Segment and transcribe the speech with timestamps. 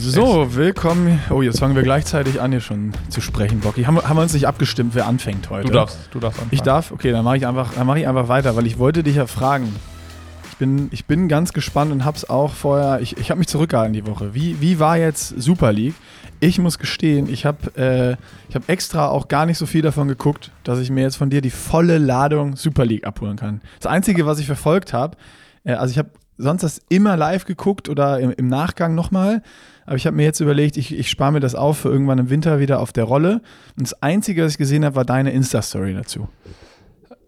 [0.00, 1.18] So, willkommen.
[1.28, 3.82] Oh, jetzt fangen wir gleichzeitig an, hier schon zu sprechen, Bocky.
[3.82, 5.66] Haben, haben wir uns nicht abgestimmt, wer anfängt heute?
[5.66, 6.54] Du darfst, du darfst anfangen.
[6.54, 6.92] Ich darf?
[6.92, 9.74] Okay, dann mache ich, einfach, mach ich einfach weiter, weil ich wollte dich ja fragen.
[10.52, 13.92] Ich bin, ich bin ganz gespannt und hab's auch vorher, ich, ich habe mich zurückgehalten
[13.92, 14.34] die Woche.
[14.34, 15.94] Wie, wie war jetzt Super League?
[16.38, 20.52] Ich muss gestehen, ich habe äh, hab extra auch gar nicht so viel davon geguckt,
[20.62, 23.62] dass ich mir jetzt von dir die volle Ladung Super League abholen kann.
[23.80, 25.16] Das Einzige, was ich verfolgt habe,
[25.64, 29.42] äh, also ich habe sonst das immer live geguckt oder im, im Nachgang nochmal.
[29.88, 32.28] Aber ich habe mir jetzt überlegt, ich, ich spare mir das auf für irgendwann im
[32.28, 33.40] Winter wieder auf der Rolle.
[33.78, 36.28] Und das Einzige, was ich gesehen habe, war deine Insta-Story dazu.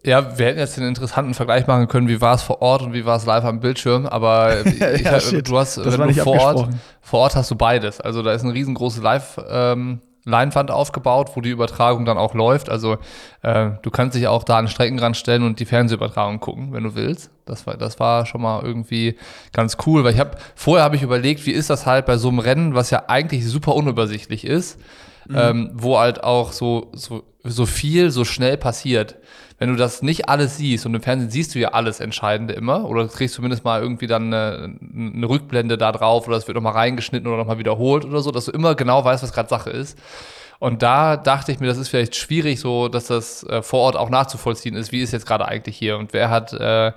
[0.05, 2.93] Ja, wir hätten jetzt den interessanten Vergleich machen können, wie war es vor Ort und
[2.93, 6.39] wie war es live am Bildschirm, aber ich, ja, du hast, das wenn du vor
[6.39, 6.69] Ort,
[7.01, 7.99] vor Ort hast du beides.
[7.99, 12.69] Also da ist eine riesengroße Live- ähm, Leinwand aufgebaut, wo die Übertragung dann auch läuft.
[12.69, 12.97] Also
[13.41, 16.83] äh, du kannst dich auch da an den Streckenrand stellen und die Fernsehübertragung gucken, wenn
[16.83, 17.31] du willst.
[17.45, 19.17] Das war, das war schon mal irgendwie
[19.51, 22.29] ganz cool, weil ich habe vorher habe ich überlegt, wie ist das halt bei so
[22.29, 24.79] einem Rennen, was ja eigentlich super unübersichtlich ist,
[25.27, 25.37] mhm.
[25.37, 29.17] ähm, wo halt auch so, so, so viel so schnell passiert
[29.61, 32.89] wenn du das nicht alles siehst und im Fernsehen siehst du ja alles Entscheidende immer
[32.89, 36.73] oder kriegst zumindest mal irgendwie dann eine, eine Rückblende da drauf oder es wird nochmal
[36.73, 39.99] reingeschnitten oder nochmal wiederholt oder so, dass du immer genau weißt, was gerade Sache ist.
[40.57, 43.97] Und da dachte ich mir, das ist vielleicht schwierig, so dass das äh, vor Ort
[43.97, 46.91] auch nachzuvollziehen ist, wie ist jetzt gerade eigentlich hier und wer hat äh,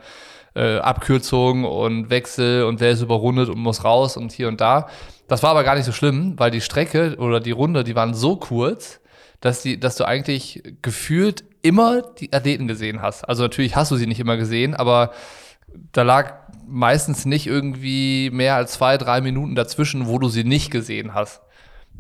[0.54, 4.88] äh, Abkürzungen und Wechsel und wer ist überrundet und muss raus und hier und da.
[5.28, 8.14] Das war aber gar nicht so schlimm, weil die Strecke oder die Runde, die waren
[8.14, 9.00] so kurz,
[9.42, 13.24] dass, die, dass du eigentlich gefühlt immer die Athleten gesehen hast.
[13.24, 15.12] Also natürlich hast du sie nicht immer gesehen, aber
[15.92, 16.34] da lag
[16.66, 21.40] meistens nicht irgendwie mehr als zwei, drei Minuten dazwischen, wo du sie nicht gesehen hast.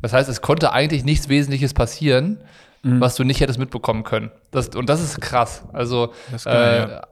[0.00, 2.40] Das heißt, es konnte eigentlich nichts Wesentliches passieren,
[2.82, 3.00] mhm.
[3.00, 4.30] was du nicht hättest mitbekommen können.
[4.50, 5.64] Das, und das ist krass.
[5.72, 6.12] Also
[6.44, 7.02] geil,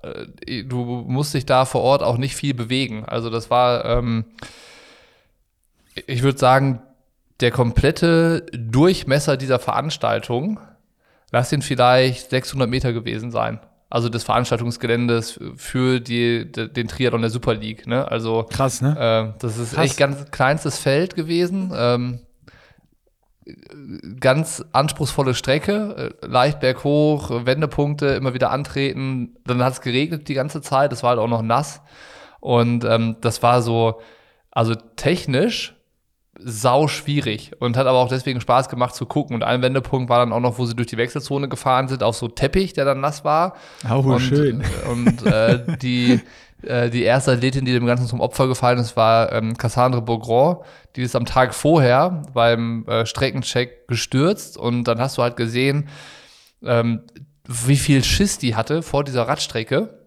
[0.45, 0.63] äh, ja.
[0.65, 3.07] du musst dich da vor Ort auch nicht viel bewegen.
[3.07, 4.27] Also das war, ähm,
[6.07, 6.83] ich würde sagen,
[7.41, 10.61] der komplette Durchmesser dieser Veranstaltung
[11.33, 13.59] lass ihn vielleicht 600 Meter gewesen sein.
[13.91, 17.87] Also des Veranstaltungsgeländes für die, den Triathlon der Super League.
[17.87, 18.11] Ne?
[18.11, 19.35] Also krass, ne?
[19.35, 19.85] Äh, das ist krass.
[19.85, 21.73] echt ganz kleinstes Feld gewesen.
[21.75, 22.21] Ähm,
[24.21, 29.37] ganz anspruchsvolle Strecke, äh, leicht berghoch, Wendepunkte, immer wieder antreten.
[29.45, 31.83] Dann hat es geregnet die ganze Zeit, es war halt auch noch nass.
[32.41, 34.01] Und ähm, das war so,
[34.51, 35.75] also technisch
[36.45, 39.35] sau schwierig und hat aber auch deswegen Spaß gemacht zu gucken.
[39.35, 42.17] Und ein Wendepunkt war dann auch noch, wo sie durch die Wechselzone gefahren sind, auf
[42.17, 43.55] so Teppich, der dann nass war.
[43.91, 44.63] Oh, und, schön.
[44.91, 46.21] Und äh, die,
[46.63, 50.61] äh, die erste Athletin, die dem Ganzen zum Opfer gefallen ist, war ähm, Cassandre Beaugrand.
[50.97, 55.89] Die ist am Tag vorher beim äh, Streckencheck gestürzt und dann hast du halt gesehen,
[56.65, 57.03] ähm,
[57.47, 60.02] wie viel Schiss die hatte vor dieser Radstrecke.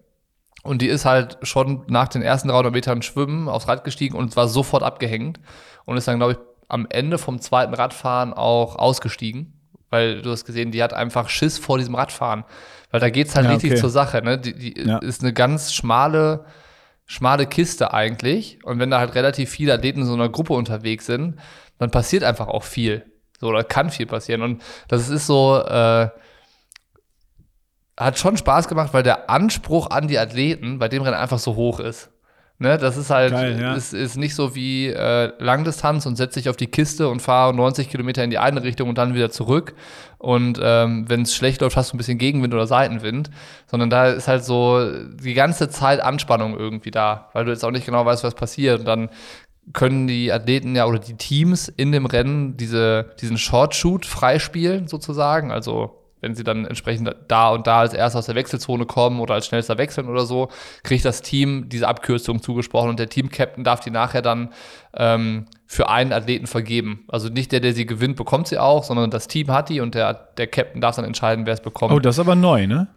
[0.66, 4.36] Und die ist halt schon nach den ersten 300 Metern Schwimmen aufs Rad gestiegen und
[4.36, 5.40] war sofort abgehängt
[5.84, 6.38] und ist dann, glaube ich,
[6.68, 9.52] am Ende vom zweiten Radfahren auch ausgestiegen.
[9.88, 12.44] Weil du hast gesehen, die hat einfach Schiss vor diesem Radfahren.
[12.90, 13.80] Weil da geht es halt ja, richtig okay.
[13.80, 14.20] zur Sache.
[14.22, 14.38] Ne?
[14.38, 14.98] Die, die ja.
[14.98, 16.44] ist eine ganz schmale,
[17.04, 18.58] schmale Kiste eigentlich.
[18.64, 21.36] Und wenn da halt relativ viele Athleten in so einer Gruppe unterwegs sind,
[21.78, 23.04] dann passiert einfach auch viel.
[23.38, 24.42] So, oder kann viel passieren.
[24.42, 26.08] Und das ist so, äh,
[27.96, 31.54] hat schon Spaß gemacht, weil der Anspruch an die Athleten bei dem Rennen einfach so
[31.54, 32.10] hoch ist.
[32.58, 33.74] Ne, das ist halt, Geil, ja.
[33.74, 37.52] ist, ist nicht so wie äh, Langdistanz und setze dich auf die Kiste und fahre
[37.52, 39.74] 90 Kilometer in die eine Richtung und dann wieder zurück.
[40.16, 43.28] Und ähm, wenn es schlecht läuft, hast du ein bisschen Gegenwind oder Seitenwind.
[43.66, 44.90] Sondern da ist halt so
[45.22, 48.80] die ganze Zeit Anspannung irgendwie da, weil du jetzt auch nicht genau weißt, was passiert.
[48.80, 49.10] Und dann
[49.74, 54.88] können die Athleten ja oder die Teams in dem Rennen diese, diesen Short Shoot freispielen,
[54.88, 55.52] sozusagen.
[55.52, 59.34] Also wenn sie dann entsprechend da und da als erster aus der Wechselzone kommen oder
[59.34, 60.48] als schnellster wechseln oder so,
[60.82, 64.50] kriegt das Team diese Abkürzung zugesprochen und der Team-Captain darf die nachher dann
[64.94, 67.04] ähm, für einen Athleten vergeben.
[67.08, 69.94] Also nicht der, der sie gewinnt, bekommt sie auch, sondern das Team hat die und
[69.94, 71.92] der, der Captain darf dann entscheiden, wer es bekommt.
[71.92, 72.88] Oh, das ist aber neu, ne?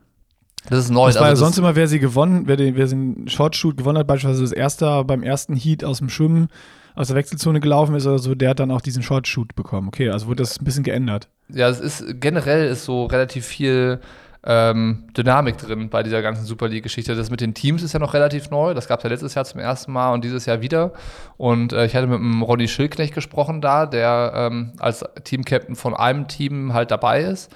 [0.70, 1.08] Das ist neu.
[1.08, 3.98] Das war also ja sonst immer, wer sie gewonnen, wer den, wer den Shortshoot gewonnen
[3.98, 6.50] hat, beispielsweise das erste beim ersten Heat aus dem Schwimmen
[6.96, 9.88] aus der Wechselzone gelaufen ist oder so, der hat dann auch diesen Shortshoot bekommen.
[9.88, 11.28] Okay, also wurde das ein bisschen geändert.
[11.50, 14.00] Ja, es ist generell ist so relativ viel
[14.44, 17.16] ähm, Dynamik drin bei dieser ganzen Super League-Geschichte.
[17.16, 18.74] Das mit den Teams ist ja noch relativ neu.
[18.74, 20.94] Das gab es ja letztes Jahr zum ersten Mal und dieses Jahr wieder.
[21.38, 25.94] Und äh, ich hatte mit dem Ronny Schildknecht gesprochen da, der ähm, als Team-Captain von
[25.94, 27.52] einem Team halt dabei ist.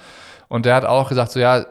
[0.48, 1.64] Und der hat auch gesagt, so ja,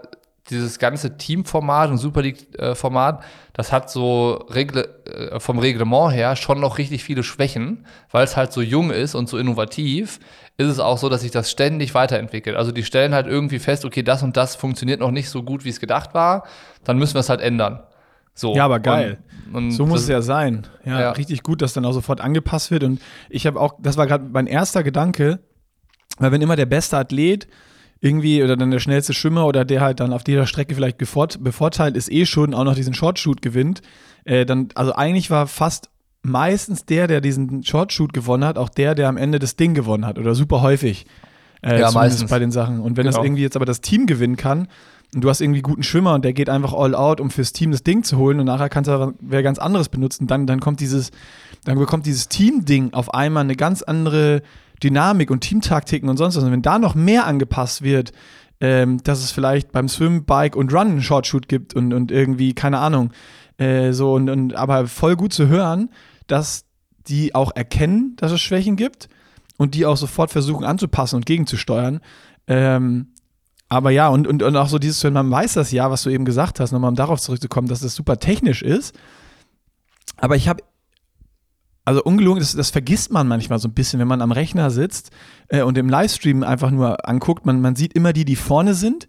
[0.49, 3.23] dieses ganze Teamformat und Super League-Format,
[3.53, 8.35] das hat so Regle, äh, vom Reglement her schon noch richtig viele Schwächen, weil es
[8.35, 10.19] halt so jung ist und so innovativ,
[10.57, 12.57] ist es auch so, dass sich das ständig weiterentwickelt.
[12.57, 15.63] Also die stellen halt irgendwie fest, okay, das und das funktioniert noch nicht so gut,
[15.63, 16.43] wie es gedacht war,
[16.83, 17.81] dann müssen wir es halt ändern.
[18.35, 18.55] So.
[18.55, 19.19] Ja, aber geil.
[19.47, 20.67] Und, und so muss es ja sein.
[20.83, 22.83] Ja, ja, richtig gut, dass dann auch sofort angepasst wird.
[22.83, 22.99] Und
[23.29, 25.39] ich habe auch, das war gerade mein erster Gedanke,
[26.17, 27.47] weil wenn immer der beste Athlet
[28.03, 31.95] irgendwie oder dann der schnellste Schwimmer oder der halt dann auf dieser Strecke vielleicht bevorteilt
[31.95, 33.81] ist, eh schon auch noch diesen Shortshoot gewinnt,
[34.25, 35.89] äh, dann, also eigentlich war fast
[36.21, 40.05] meistens der, der diesen Shortshoot gewonnen hat, auch der, der am Ende das Ding gewonnen
[40.05, 41.05] hat oder super häufig.
[41.61, 42.81] Äh, ja, meistens bei den Sachen.
[42.81, 43.15] Und wenn genau.
[43.17, 44.67] das irgendwie jetzt aber das Team gewinnen kann,
[45.15, 47.71] und du hast irgendwie guten Schwimmer und der geht einfach all out, um fürs Team
[47.71, 50.79] das Ding zu holen und nachher kannst du wer ganz anderes benutzen, dann, dann kommt
[50.79, 51.11] dieses,
[51.63, 54.41] dann bekommt dieses Team-Ding auf einmal eine ganz andere
[54.83, 56.43] Dynamik und Teamtaktiken und sonst was.
[56.43, 58.11] Und wenn da noch mehr angepasst wird,
[58.59, 62.53] ähm, dass es vielleicht beim Swim, Bike und Run einen Shortshoot gibt und, und irgendwie,
[62.53, 63.11] keine Ahnung,
[63.57, 65.89] äh, so und, und aber voll gut zu hören,
[66.27, 66.65] dass
[67.07, 69.09] die auch erkennen, dass es Schwächen gibt
[69.57, 71.99] und die auch sofort versuchen anzupassen und gegenzusteuern.
[72.47, 73.07] Ähm,
[73.69, 76.09] aber ja, und, und, und auch so dieses, wenn man weiß das ja, was du
[76.09, 78.95] eben gesagt hast, nochmal um darauf zurückzukommen, dass das super technisch ist.
[80.17, 80.63] Aber ich habe,
[81.85, 85.11] also ungelogen, das, das, vergisst man manchmal so ein bisschen, wenn man am Rechner sitzt
[85.49, 87.45] äh, und im Livestream einfach nur anguckt.
[87.45, 89.07] Man, man sieht immer die, die vorne sind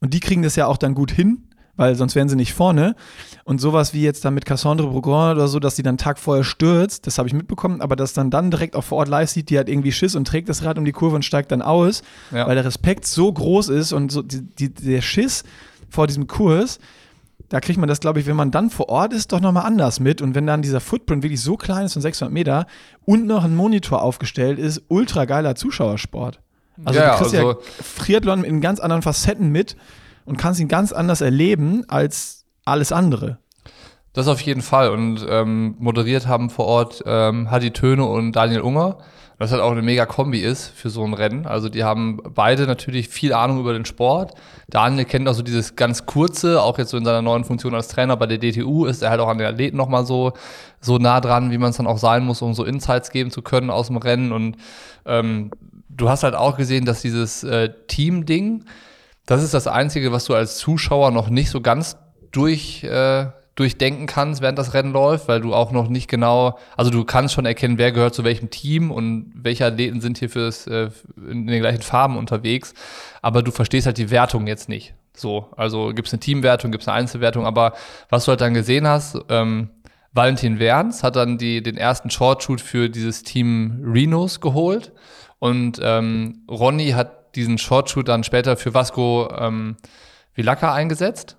[0.00, 1.46] und die kriegen das ja auch dann gut hin
[1.76, 2.96] weil sonst wären sie nicht vorne.
[3.44, 6.44] Und sowas wie jetzt dann mit Cassandre Bourgoin oder so, dass sie dann Tag vorher
[6.44, 9.50] stürzt, das habe ich mitbekommen, aber dass dann dann direkt auch vor Ort live sieht,
[9.50, 12.02] die hat irgendwie Schiss und trägt das Rad um die Kurve und steigt dann aus,
[12.32, 12.46] ja.
[12.46, 15.44] weil der Respekt so groß ist und so die, die, der Schiss
[15.88, 16.78] vor diesem Kurs,
[17.48, 20.00] da kriegt man das, glaube ich, wenn man dann vor Ort ist, doch nochmal anders
[20.00, 20.20] mit.
[20.20, 22.66] Und wenn dann dieser Footprint wirklich so klein ist von 600 Meter
[23.04, 26.40] und noch ein Monitor aufgestellt ist, ultra geiler Zuschauersport.
[26.84, 27.58] Also ja, du kriegst also ja
[27.98, 29.76] Triathlon in ganz anderen Facetten mit
[30.24, 33.38] und kannst ihn ganz anders erleben als alles andere.
[34.12, 34.90] Das auf jeden Fall.
[34.90, 38.98] Und ähm, moderiert haben vor Ort ähm, Hadi Töne und Daniel Unger.
[39.38, 41.46] Was halt auch eine mega Kombi ist für so ein Rennen.
[41.46, 44.32] Also die haben beide natürlich viel Ahnung über den Sport.
[44.68, 47.88] Daniel kennt auch so dieses ganz kurze, auch jetzt so in seiner neuen Funktion als
[47.88, 50.32] Trainer bei der DTU ist er halt auch an den Athleten nochmal so,
[50.80, 53.42] so nah dran, wie man es dann auch sein muss, um so Insights geben zu
[53.42, 54.32] können aus dem Rennen.
[54.32, 54.56] Und
[55.04, 55.50] ähm,
[55.90, 58.64] du hast halt auch gesehen, dass dieses äh, Team-Ding,
[59.26, 61.98] das ist das Einzige, was du als Zuschauer noch nicht so ganz
[62.32, 66.90] durch, äh, durchdenken kannst, während das Rennen läuft, weil du auch noch nicht genau, also
[66.90, 70.66] du kannst schon erkennen, wer gehört zu welchem Team und welche Athleten sind hier fürs,
[70.66, 72.74] äh, in den gleichen Farben unterwegs,
[73.22, 74.94] aber du verstehst halt die Wertung jetzt nicht.
[75.14, 77.72] So, also gibt es eine Teamwertung, gibt es eine Einzelwertung, aber
[78.10, 79.70] was du halt dann gesehen hast, ähm,
[80.12, 84.92] Valentin Werns hat dann die, den ersten Shortshoot für dieses Team Renos geholt
[85.38, 89.76] und ähm, Ronny hat diesen Shortshoot dann später für Vasco ähm,
[90.34, 91.38] Vilacca eingesetzt,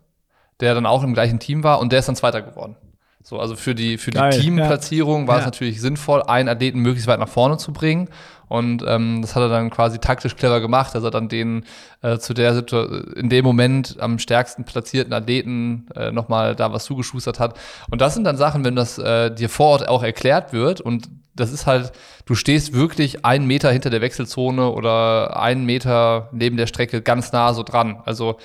[0.59, 2.75] der dann auch im gleichen Team war und der ist dann Zweiter geworden.
[3.23, 5.27] So, also für die, für die Teamplatzierung ja.
[5.27, 5.39] war ja.
[5.41, 8.07] es natürlich sinnvoll, einen Athleten möglichst weit nach vorne zu bringen.
[8.47, 11.65] Und ähm, das hat er dann quasi taktisch clever gemacht, dass er dann den
[12.01, 16.85] äh, zu der Situation, in dem Moment am stärksten platzierten Athleten äh, nochmal da was
[16.85, 17.59] zugeschustert hat.
[17.91, 21.09] Und das sind dann Sachen, wenn das äh, dir vor Ort auch erklärt wird und
[21.35, 21.91] das ist halt,
[22.25, 27.31] du stehst wirklich einen Meter hinter der Wechselzone oder einen Meter neben der Strecke ganz
[27.31, 28.01] nah so dran.
[28.05, 28.37] Also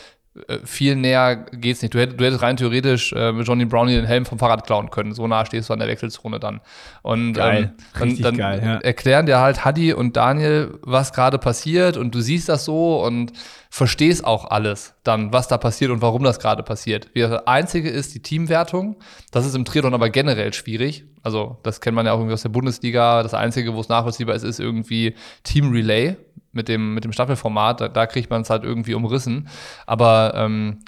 [0.65, 1.93] viel näher geht's nicht.
[1.93, 4.91] Du hättest, du hättest rein theoretisch äh, mit Johnny Brownie den Helm vom Fahrrad klauen
[4.91, 5.13] können.
[5.13, 6.61] So nah stehst du an der Wechselzone dann.
[7.03, 7.75] Und geil.
[8.01, 8.77] Ähm, dann, dann geil, ja.
[8.79, 13.33] erklären dir halt Hadi und Daniel, was gerade passiert und du siehst das so und
[13.69, 17.11] verstehst auch alles dann, was da passiert und warum das gerade passiert.
[17.15, 18.97] Das Einzige ist die Teamwertung.
[19.33, 21.05] Das ist im Triathlon aber generell schwierig.
[21.23, 23.23] Also das kennt man ja auch irgendwie aus der Bundesliga.
[23.23, 26.17] Das Einzige, wo es nachvollziehbar ist, ist irgendwie Team Relay
[26.53, 27.81] mit dem, mit dem Staffelformat.
[27.81, 29.49] Da, da kriegt man es halt irgendwie umrissen.
[29.87, 30.79] Aber ähm,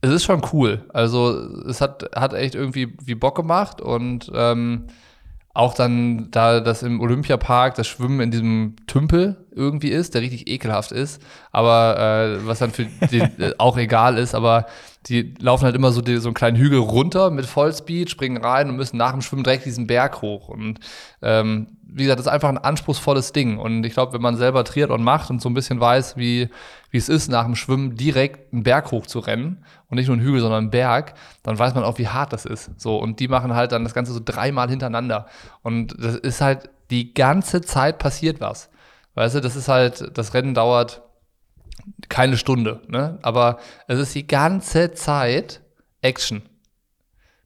[0.00, 0.84] es ist schon cool.
[0.92, 1.30] Also
[1.68, 4.86] es hat, hat echt irgendwie wie Bock gemacht und ähm,
[5.54, 10.48] auch dann, da das im Olympiapark das Schwimmen in diesem Tümpel irgendwie ist, der richtig
[10.48, 14.66] ekelhaft ist, aber äh, was dann für die äh, auch egal ist, aber
[15.06, 18.70] die laufen halt immer so, die, so einen kleinen Hügel runter mit Vollspeed, springen rein
[18.70, 20.48] und müssen nach dem Schwimmen direkt diesen Berg hoch.
[20.48, 20.78] Und
[21.20, 23.58] ähm, wie gesagt, das ist einfach ein anspruchsvolles Ding.
[23.58, 26.48] Und ich glaube, wenn man selber Triathlon macht und so ein bisschen weiß, wie,
[26.90, 30.16] wie es ist, nach dem Schwimmen direkt einen Berg hoch zu rennen und nicht nur
[30.16, 32.70] einen Hügel, sondern einen Berg, dann weiß man auch, wie hart das ist.
[32.80, 35.26] So, und die machen halt dann das Ganze so dreimal hintereinander.
[35.62, 38.70] Und das ist halt die ganze Zeit passiert was.
[39.14, 41.02] Weißt du, das ist halt, das Rennen dauert
[42.08, 43.18] keine Stunde, ne?
[43.22, 45.60] Aber es ist die ganze Zeit
[46.00, 46.42] Action.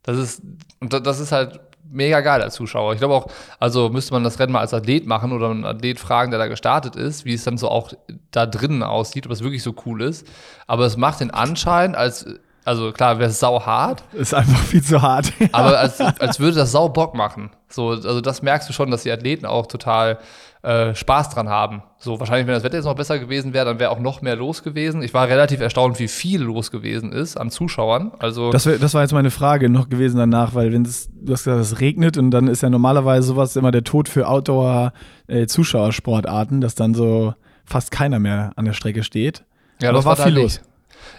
[0.02, 0.42] Das ist,
[0.80, 2.92] und das ist halt mega geil als Zuschauer.
[2.92, 3.26] Ich glaube auch,
[3.58, 6.46] also müsste man das Rennen mal als Athlet machen oder einen Athlet fragen, der da
[6.46, 7.92] gestartet ist, wie es dann so auch
[8.30, 10.26] da drinnen aussieht, ob es wirklich so cool ist.
[10.66, 12.26] Aber es macht den Anschein, als
[12.66, 14.02] Also klar, wäre es sau hart.
[14.12, 15.32] Ist einfach viel zu hart.
[15.52, 17.50] aber als, als würde das sau Bock machen.
[17.68, 20.18] So, also das merkst du schon, dass die Athleten auch total
[20.62, 21.84] äh, Spaß dran haben.
[21.96, 24.34] So, wahrscheinlich, wenn das Wetter jetzt noch besser gewesen wäre, dann wäre auch noch mehr
[24.34, 25.00] los gewesen.
[25.02, 28.10] Ich war relativ erstaunt, wie viel los gewesen ist an Zuschauern.
[28.18, 31.34] Also das, wär, das war jetzt meine Frage noch gewesen danach, weil wenn es, du
[31.34, 36.58] hast gesagt, es regnet und dann ist ja normalerweise sowas immer der Tod für Outdoor-Zuschauersportarten,
[36.58, 39.44] äh, dass dann so fast keiner mehr an der Strecke steht.
[39.80, 40.60] Ja, Aber das war, war viel los.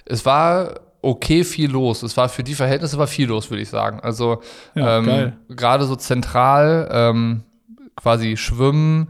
[0.04, 2.04] Es war okay viel los.
[2.04, 4.00] Es war für die Verhältnisse war viel los, würde ich sagen.
[4.00, 4.42] Also
[4.76, 7.44] ja, ähm, gerade so zentral ähm,
[7.96, 9.10] quasi Schwimmen,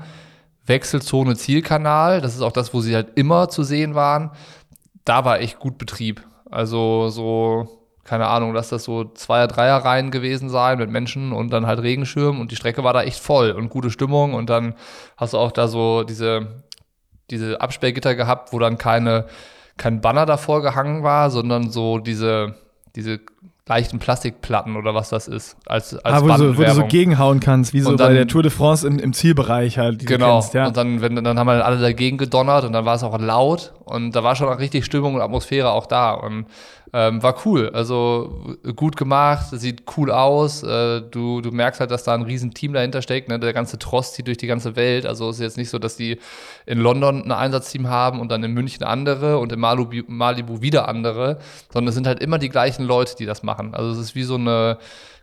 [0.66, 2.22] Wechselzone, Zielkanal.
[2.22, 4.32] Das ist auch das, wo sie halt immer zu sehen waren.
[5.06, 6.26] Da war echt gut Betrieb.
[6.50, 7.78] Also so
[8.08, 12.40] keine Ahnung, dass das so Zweier-, Dreier-Reihen gewesen sein mit Menschen und dann halt Regenschirm
[12.40, 14.76] und die Strecke war da echt voll und gute Stimmung und dann
[15.18, 16.64] hast du auch da so diese,
[17.30, 19.26] diese Absperrgitter gehabt, wo dann keine
[19.78, 22.56] kein Banner davor gehangen war, sondern so diese,
[22.96, 23.20] diese
[23.68, 25.58] leichten Plastikplatten oder was das ist.
[25.66, 28.28] Als, als ah, wo, so, wo du so gegenhauen kannst, wie so dann, bei der
[28.28, 30.06] Tour de France im, im Zielbereich halt.
[30.06, 30.40] genau.
[30.40, 30.68] Kennst, ja.
[30.68, 33.74] Und dann, wenn, dann haben wir alle dagegen gedonnert und dann war es auch laut
[33.86, 36.14] und da war schon auch richtig Stimmung und Atmosphäre auch da.
[36.14, 36.46] Und
[36.94, 40.64] ähm, war cool, also gut gemacht, sieht cool aus.
[40.64, 43.28] Äh, du, du merkst halt, dass da ein riesen Team dahinter steckt.
[43.28, 43.40] Ne?
[43.40, 45.06] Der ganze Trost zieht durch die ganze Welt.
[45.06, 46.20] Also es ist jetzt nicht so, dass die
[46.66, 50.88] in London ein Einsatzteam haben und dann in München andere und in Malibu, Malibu wieder
[50.88, 51.40] andere,
[51.72, 53.76] sondern es sind halt immer die gleichen Leute, die das machen.
[53.76, 54.78] Also es ist wie so eine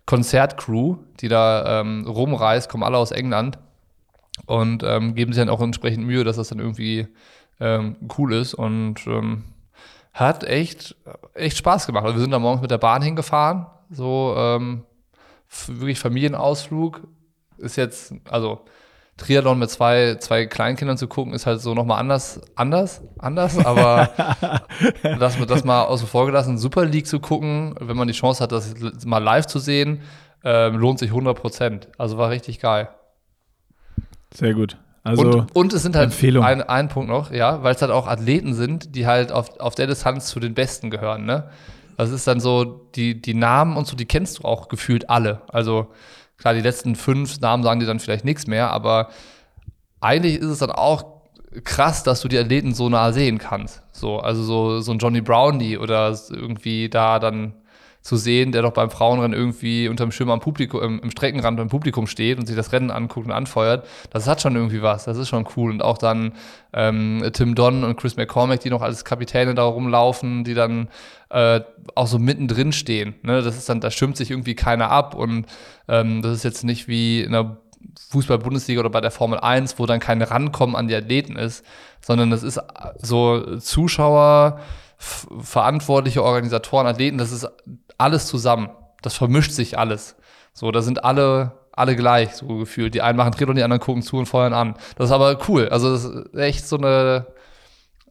[0.06, 3.58] Konzertcrew, die da ähm, rumreist, kommen alle aus England
[4.46, 7.06] und ähm, geben sich dann auch entsprechend Mühe, dass das dann irgendwie
[7.58, 9.44] ähm, cool ist und ähm,
[10.14, 10.96] hat echt,
[11.34, 12.04] echt Spaß gemacht.
[12.04, 14.84] Also wir sind da morgens mit der Bahn hingefahren, so ähm,
[15.66, 17.02] wirklich Familienausflug.
[17.58, 18.64] Ist jetzt, also
[19.16, 24.10] Triathlon mit zwei, zwei Kleinkindern zu gucken, ist halt so nochmal anders, anders, anders, aber
[25.02, 28.52] das, das mal außen vor gelassen, Super League zu gucken, wenn man die Chance hat,
[28.52, 30.02] das mal live zu sehen,
[30.44, 31.88] ähm, lohnt sich 100 Prozent.
[31.96, 32.88] Also war richtig geil.
[34.32, 34.76] Sehr gut.
[35.04, 38.06] Also und, und es sind halt ein, ein Punkt noch, ja, weil es halt auch
[38.06, 41.50] Athleten sind, die halt auf, auf der Distanz zu den Besten gehören, ne?
[41.98, 45.42] Das ist dann so, die, die Namen und so, die kennst du auch gefühlt alle.
[45.48, 45.88] Also
[46.38, 49.10] klar, die letzten fünf Namen sagen dir dann vielleicht nichts mehr, aber
[50.00, 51.04] eigentlich ist es dann auch
[51.62, 53.82] krass, dass du die Athleten so nah sehen kannst.
[53.92, 57.54] So, also so, so ein Johnny Brownlee oder irgendwie da dann
[58.04, 61.68] zu sehen, der doch beim Frauenrennen irgendwie unterm Schirm am Publikum, im, im, Streckenrand beim
[61.68, 65.04] Publikum steht und sich das Rennen anguckt und anfeuert, das hat schon irgendwie was.
[65.04, 65.70] Das ist schon cool.
[65.70, 66.32] Und auch dann
[66.74, 70.88] ähm, Tim Donn und Chris McCormack, die noch als Kapitäne da rumlaufen, die dann
[71.30, 71.62] äh,
[71.94, 73.14] auch so mittendrin stehen.
[73.22, 73.40] Ne?
[73.40, 75.46] Das ist dann, da stimmt sich irgendwie keiner ab und
[75.88, 77.56] ähm, das ist jetzt nicht wie in der
[78.10, 81.64] Fußball-Bundesliga oder bei der Formel 1, wo dann kein Rankommen an die Athleten ist,
[82.02, 82.60] sondern das ist
[83.00, 84.60] so Zuschauer,
[84.98, 87.48] verantwortliche Organisatoren, Athleten, das ist
[87.98, 88.70] alles zusammen.
[89.02, 90.16] Das vermischt sich alles.
[90.52, 92.94] So, da sind alle, alle gleich, so gefühlt.
[92.94, 94.74] Die einen machen und die anderen gucken zu und feuern an.
[94.96, 95.68] Das ist aber cool.
[95.68, 97.26] Also, das ist echt so eine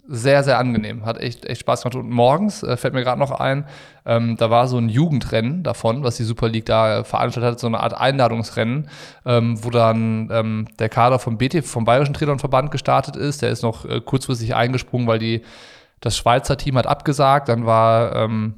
[0.07, 1.05] sehr, sehr angenehm.
[1.05, 1.95] Hat echt, echt Spaß gemacht.
[1.95, 3.65] Und morgens äh, fällt mir gerade noch ein,
[4.05, 7.67] ähm, da war so ein Jugendrennen davon, was die Super League da veranstaltet hat, so
[7.67, 8.89] eine Art Einladungsrennen,
[9.25, 13.41] ähm, wo dann ähm, der Kader vom BT, vom Bayerischen Triathlon-Verband gestartet ist.
[13.41, 15.43] Der ist noch äh, kurzfristig eingesprungen, weil die,
[16.01, 17.47] das Schweizer Team hat abgesagt.
[17.47, 18.55] Dann war ähm,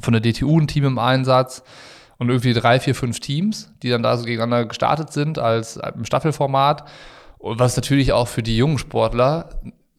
[0.00, 1.62] von der DTU ein Team im Einsatz
[2.18, 6.04] und irgendwie drei, vier, fünf Teams, die dann da so gegeneinander gestartet sind als im
[6.04, 6.84] Staffelformat.
[7.38, 9.50] Und was natürlich auch für die jungen Sportler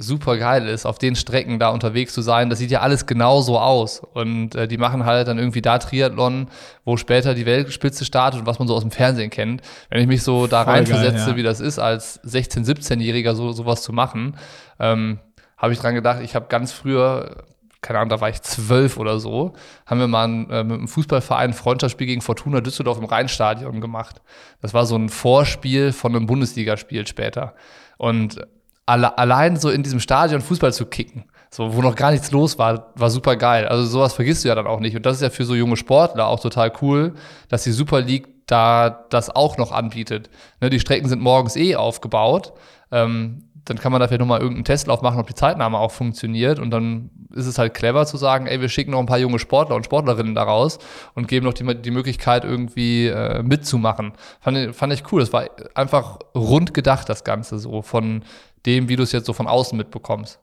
[0.01, 2.49] super geil ist, auf den Strecken da unterwegs zu sein.
[2.49, 3.99] Das sieht ja alles genauso aus.
[3.99, 6.47] Und äh, die machen halt dann irgendwie da Triathlon,
[6.85, 9.61] wo später die Weltspitze startet und was man so aus dem Fernsehen kennt.
[9.89, 11.35] Wenn ich mich so da reinversetze, ja.
[11.35, 14.37] wie das ist, als 16-, 17-Jähriger so sowas zu machen,
[14.79, 15.19] ähm,
[15.57, 17.43] habe ich dran gedacht, ich habe ganz früher
[17.81, 19.53] keine Ahnung, da war ich zwölf oder so,
[19.85, 23.79] haben wir mal ein, äh, mit einem Fußballverein ein Freundschaftsspiel gegen Fortuna Düsseldorf im Rheinstadion
[23.79, 24.21] gemacht.
[24.61, 27.53] Das war so ein Vorspiel von einem Bundesligaspiel später.
[27.97, 28.45] Und
[28.85, 32.57] alle, allein so in diesem Stadion Fußball zu kicken, so wo noch gar nichts los
[32.57, 33.67] war, war super geil.
[33.67, 34.95] Also sowas vergisst du ja dann auch nicht.
[34.95, 37.13] Und das ist ja für so junge Sportler auch total cool,
[37.49, 40.29] dass die Super League da das auch noch anbietet.
[40.59, 42.53] Ne, die Strecken sind morgens eh aufgebaut.
[42.91, 46.59] Ähm, dann kann man dafür nochmal irgendeinen Testlauf machen, ob die Zeitnahme auch funktioniert.
[46.59, 49.39] Und dann ist es halt clever zu sagen, ey, wir schicken noch ein paar junge
[49.39, 50.79] Sportler und Sportlerinnen da raus
[51.13, 54.13] und geben noch die, die Möglichkeit, irgendwie äh, mitzumachen.
[54.39, 55.21] Fand, fand ich cool.
[55.21, 55.45] Das war
[55.75, 58.23] einfach rund gedacht, das Ganze so, von
[58.65, 60.39] dem, wie du es jetzt so von außen mitbekommst.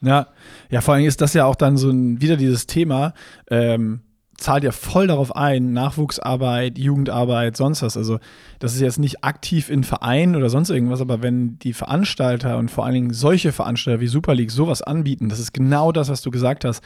[0.00, 0.26] Ja,
[0.70, 3.14] ja, vor allem ist das ja auch dann so ein, wieder dieses Thema,
[3.50, 4.02] ähm,
[4.36, 7.96] zahlt ja voll darauf ein, Nachwuchsarbeit, Jugendarbeit, sonst was.
[7.96, 8.18] Also
[8.58, 12.70] das ist jetzt nicht aktiv in Vereinen oder sonst irgendwas, aber wenn die Veranstalter und
[12.70, 16.22] vor allen Dingen solche Veranstalter wie Super League sowas anbieten, das ist genau das, was
[16.22, 16.82] du gesagt hast,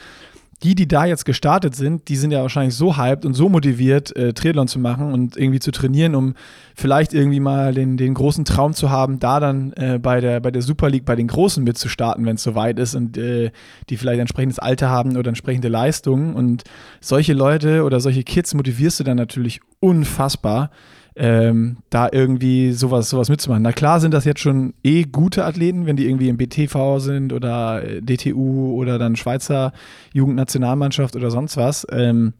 [0.62, 4.14] die, die da jetzt gestartet sind, die sind ja wahrscheinlich so hyped und so motiviert,
[4.16, 6.34] äh, Triathlon zu machen und irgendwie zu trainieren, um
[6.74, 10.50] vielleicht irgendwie mal den, den großen Traum zu haben, da dann äh, bei, der, bei
[10.50, 13.52] der Super League bei den Großen mitzustarten, wenn es soweit ist und äh,
[13.88, 16.34] die vielleicht entsprechendes Alter haben oder entsprechende Leistungen.
[16.34, 16.64] Und
[17.00, 20.70] solche Leute oder solche Kids motivierst du dann natürlich unfassbar
[21.18, 23.62] ähm, da irgendwie sowas, sowas mitzumachen.
[23.62, 27.32] Na klar sind das jetzt schon eh gute Athleten, wenn die irgendwie im BTV sind
[27.32, 29.72] oder äh, DTU oder dann Schweizer
[30.12, 31.84] Jugendnationalmannschaft oder sonst was.
[31.90, 32.34] Ähm,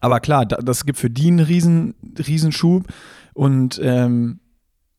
[0.00, 2.84] aber klar, das gibt für die einen riesen, Riesenschub
[3.32, 4.40] und ähm,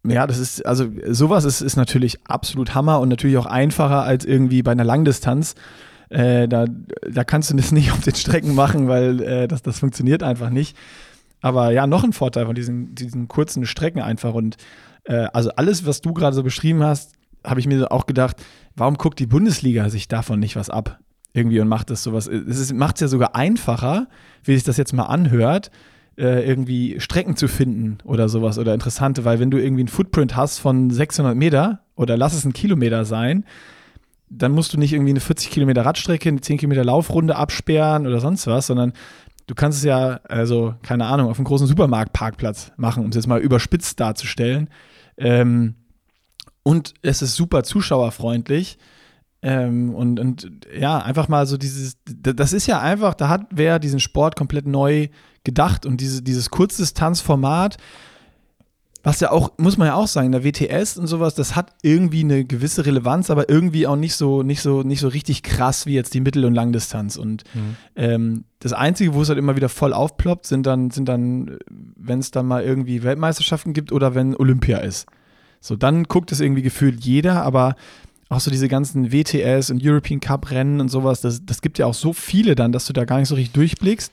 [0.08, 4.26] ja, das ist, also sowas ist, ist natürlich absolut Hammer und natürlich auch einfacher als
[4.26, 5.56] irgendwie bei einer Langdistanz.
[6.10, 6.66] Äh, da,
[7.10, 10.50] da kannst du das nicht auf den Strecken machen, weil äh, das, das funktioniert einfach
[10.50, 10.78] nicht.
[11.42, 14.34] Aber ja, noch ein Vorteil von diesen, diesen kurzen Strecken einfach.
[14.34, 14.58] Und
[15.04, 18.38] äh, also alles, was du gerade so beschrieben hast, habe ich mir auch gedacht,
[18.76, 21.00] warum guckt die Bundesliga sich davon nicht was ab?
[21.34, 22.28] Irgendwie und macht das sowas.
[22.28, 24.08] Es macht es ja sogar einfacher,
[24.44, 25.72] wie sich das jetzt mal anhört,
[26.18, 30.36] äh, irgendwie Strecken zu finden oder sowas oder interessante, weil wenn du irgendwie einen Footprint
[30.36, 33.46] hast von 600 Meter oder lass es ein Kilometer sein,
[34.30, 38.20] dann musst du nicht irgendwie eine 40 Kilometer Radstrecke, eine 10 Kilometer Laufrunde absperren oder
[38.20, 38.94] sonst was, sondern
[39.52, 43.28] du kannst es ja, also keine Ahnung, auf einem großen Supermarktparkplatz machen, um es jetzt
[43.28, 44.70] mal überspitzt darzustellen.
[45.18, 45.76] Ähm,
[46.64, 48.78] und es ist super zuschauerfreundlich.
[49.42, 53.78] Ähm, und, und ja, einfach mal so dieses, das ist ja einfach, da hat wer
[53.80, 55.10] diesen Sport komplett neu
[55.44, 57.76] gedacht und diese, dieses Kurzdistanzformat
[59.04, 62.24] was ja auch, muss man ja auch sagen, der WTS und sowas, das hat irgendwie
[62.24, 65.94] eine gewisse Relevanz, aber irgendwie auch nicht so, nicht so, nicht so richtig krass wie
[65.94, 67.18] jetzt die Mittel- und Langdistanz.
[67.18, 67.76] Und mhm.
[67.96, 71.58] ähm, das Einzige, wo es halt immer wieder voll aufploppt, sind dann, sind dann,
[71.96, 75.08] wenn es dann mal irgendwie Weltmeisterschaften gibt oder wenn Olympia ist.
[75.60, 77.76] So, dann guckt es irgendwie gefühlt jeder, aber
[78.30, 81.86] auch so diese ganzen WTS und European Cup Rennen und sowas, das, das gibt ja
[81.86, 84.12] auch so viele dann, dass du da gar nicht so richtig durchblickst.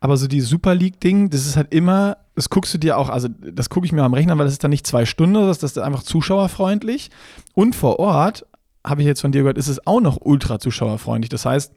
[0.00, 3.28] Aber so die Super League-Ding, das ist halt immer, das guckst du dir auch, also
[3.28, 5.78] das gucke ich mir am Rechner, weil das ist dann nicht zwei Stunden, das ist
[5.78, 7.10] einfach zuschauerfreundlich.
[7.54, 8.44] Und vor Ort,
[8.84, 11.28] habe ich jetzt von dir gehört, ist es auch noch ultra zuschauerfreundlich.
[11.28, 11.72] Das heißt,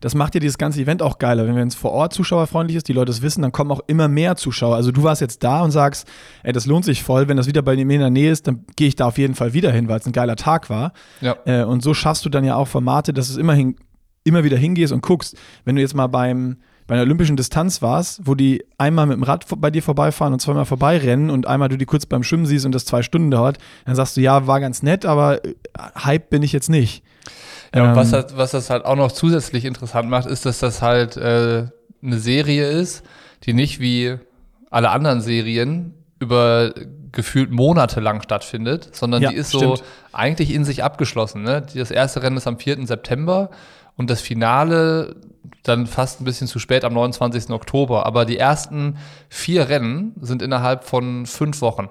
[0.00, 1.46] das macht ja dieses ganze Event auch geiler.
[1.46, 4.36] Wenn es vor Ort zuschauerfreundlich ist, die Leute es wissen, dann kommen auch immer mehr
[4.36, 4.76] Zuschauer.
[4.76, 6.06] Also du warst jetzt da und sagst,
[6.42, 7.28] ey, das lohnt sich voll.
[7.28, 9.34] Wenn das wieder bei mir in der Nähe ist, dann gehe ich da auf jeden
[9.34, 10.92] Fall wieder hin, weil es ein geiler Tag war.
[11.20, 11.36] Ja.
[11.46, 13.76] Äh, und so schaffst du dann ja auch Formate, dass du immerhin
[14.24, 15.36] immer wieder hingehst und guckst.
[15.64, 16.58] Wenn du jetzt mal beim
[16.90, 20.40] bei einer olympischen Distanz warst, wo die einmal mit dem Rad bei dir vorbeifahren und
[20.40, 23.58] zweimal vorbeirennen und einmal du die kurz beim Schwimmen siehst und das zwei Stunden dauert,
[23.84, 25.54] dann sagst du, ja, war ganz nett, aber äh,
[26.04, 27.04] Hype bin ich jetzt nicht.
[27.72, 30.58] Ja, und ähm, was, das, was das halt auch noch zusätzlich interessant macht, ist, dass
[30.58, 31.68] das halt äh,
[32.02, 33.04] eine Serie ist,
[33.44, 34.16] die nicht wie
[34.68, 36.74] alle anderen Serien über
[37.12, 39.78] gefühlt monatelang stattfindet, sondern ja, die ist stimmt.
[39.78, 41.44] so eigentlich in sich abgeschlossen.
[41.44, 41.64] Ne?
[41.72, 42.84] Das erste Rennen ist am 4.
[42.84, 43.50] September
[43.96, 45.14] und das Finale
[45.62, 47.50] dann fast ein bisschen zu spät am 29.
[47.50, 48.06] Oktober.
[48.06, 51.88] Aber die ersten vier Rennen sind innerhalb von fünf Wochen.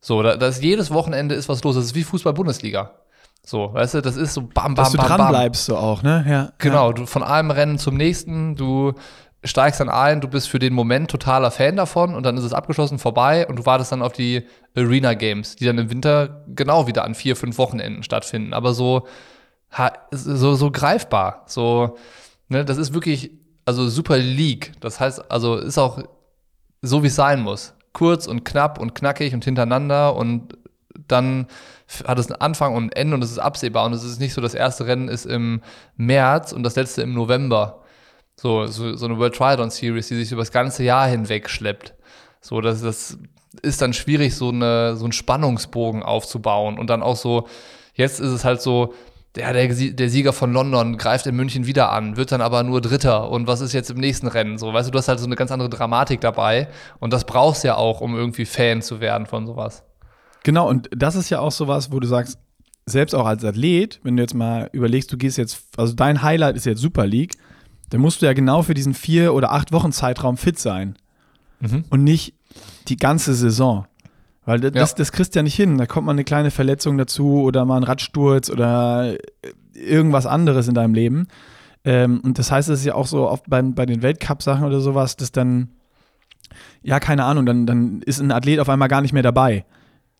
[0.00, 1.74] So, da, da ist jedes Wochenende ist was los.
[1.74, 2.92] Das ist wie Fußball-Bundesliga.
[3.44, 5.28] So, weißt du, das ist so bam, bam, Dass bam, du dran bam.
[5.28, 6.24] bleibst du auch, ne?
[6.28, 6.52] Ja.
[6.58, 8.94] Genau, du von einem Rennen zum nächsten, du
[9.44, 12.52] steigst dann ein, du bist für den Moment totaler Fan davon und dann ist es
[12.52, 14.46] abgeschlossen, vorbei und du wartest dann auf die
[14.76, 18.52] Arena Games, die dann im Winter genau wieder an vier, fünf Wochenenden stattfinden.
[18.52, 19.06] Aber so,
[20.10, 21.96] so, so greifbar, so,
[22.48, 23.30] Ne, das ist wirklich,
[23.64, 24.72] also Super League.
[24.80, 26.02] Das heißt, also ist auch
[26.82, 27.74] so, wie es sein muss.
[27.92, 30.56] Kurz und knapp und knackig und hintereinander und
[31.08, 31.46] dann
[32.06, 33.86] hat es einen Anfang und ein Ende und es ist absehbar.
[33.86, 35.62] Und es ist nicht so, das erste Rennen ist im
[35.96, 37.82] März und das letzte im November.
[38.36, 41.94] So, so, so eine World Triathlon Series, die sich über das ganze Jahr hinweg schleppt.
[42.40, 43.18] So, das, das
[43.62, 46.78] ist dann schwierig, so, eine, so einen Spannungsbogen aufzubauen.
[46.78, 47.48] Und dann auch so,
[47.94, 48.94] jetzt ist es halt so,
[49.36, 52.80] ja, der, der Sieger von London greift in München wieder an, wird dann aber nur
[52.80, 53.30] Dritter.
[53.30, 54.58] Und was ist jetzt im nächsten Rennen?
[54.58, 56.68] So, weißt du, du hast halt so eine ganz andere Dramatik dabei.
[56.98, 59.84] Und das brauchst du ja auch, um irgendwie Fan zu werden von sowas.
[60.42, 62.38] Genau, und das ist ja auch sowas, wo du sagst,
[62.86, 66.56] selbst auch als Athlet, wenn du jetzt mal überlegst, du gehst jetzt, also dein Highlight
[66.56, 67.34] ist jetzt Super League,
[67.90, 70.96] dann musst du ja genau für diesen vier oder acht Wochen Zeitraum fit sein.
[71.60, 71.84] Mhm.
[71.90, 72.34] Und nicht
[72.88, 73.86] die ganze Saison.
[74.46, 74.80] Weil das, ja.
[74.80, 75.76] das, das kriegst du ja nicht hin.
[75.76, 79.16] Da kommt mal eine kleine Verletzung dazu oder mal ein Radsturz oder
[79.74, 81.28] irgendwas anderes in deinem Leben.
[81.84, 84.80] Ähm, und das heißt, es ist ja auch so oft bei, bei den Weltcup-Sachen oder
[84.80, 85.70] sowas, dass dann,
[86.82, 89.66] ja, keine Ahnung, dann, dann ist ein Athlet auf einmal gar nicht mehr dabei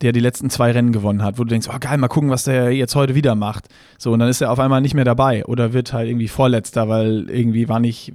[0.02, 2.44] der die letzten zwei Rennen gewonnen hat, wo du denkst, oh geil, mal gucken, was
[2.44, 3.68] der jetzt heute wieder macht.
[3.98, 6.88] So, und dann ist er auf einmal nicht mehr dabei oder wird halt irgendwie Vorletzter,
[6.88, 8.12] weil irgendwie war nicht,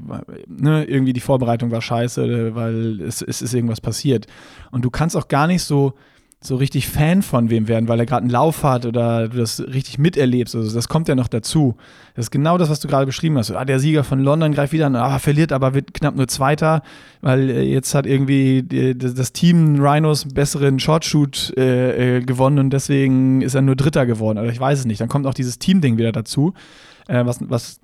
[0.48, 4.28] ne, irgendwie die Vorbereitung war scheiße, weil es, es ist irgendwas passiert.
[4.70, 5.94] Und du kannst auch gar nicht so,
[6.44, 9.60] so richtig Fan von wem werden, weil er gerade einen Lauf hat oder du das
[9.60, 10.56] richtig miterlebst.
[10.56, 11.76] Also das kommt ja noch dazu.
[12.16, 13.52] Das ist genau das, was du gerade beschrieben hast.
[13.52, 16.82] Ah, der Sieger von London greift wieder an, ah, verliert, aber wird knapp nur Zweiter,
[17.22, 18.64] weil äh, jetzt hat irgendwie
[18.96, 24.08] das Team Rhinos einen besseren Shortshoot äh, äh, gewonnen und deswegen ist er nur Dritter
[24.08, 24.40] geworden.
[24.40, 25.00] Oder ich weiß es nicht.
[25.00, 26.56] Dann kommt auch dieses Team-Ding wieder dazu,
[27.08, 27.80] äh, was, was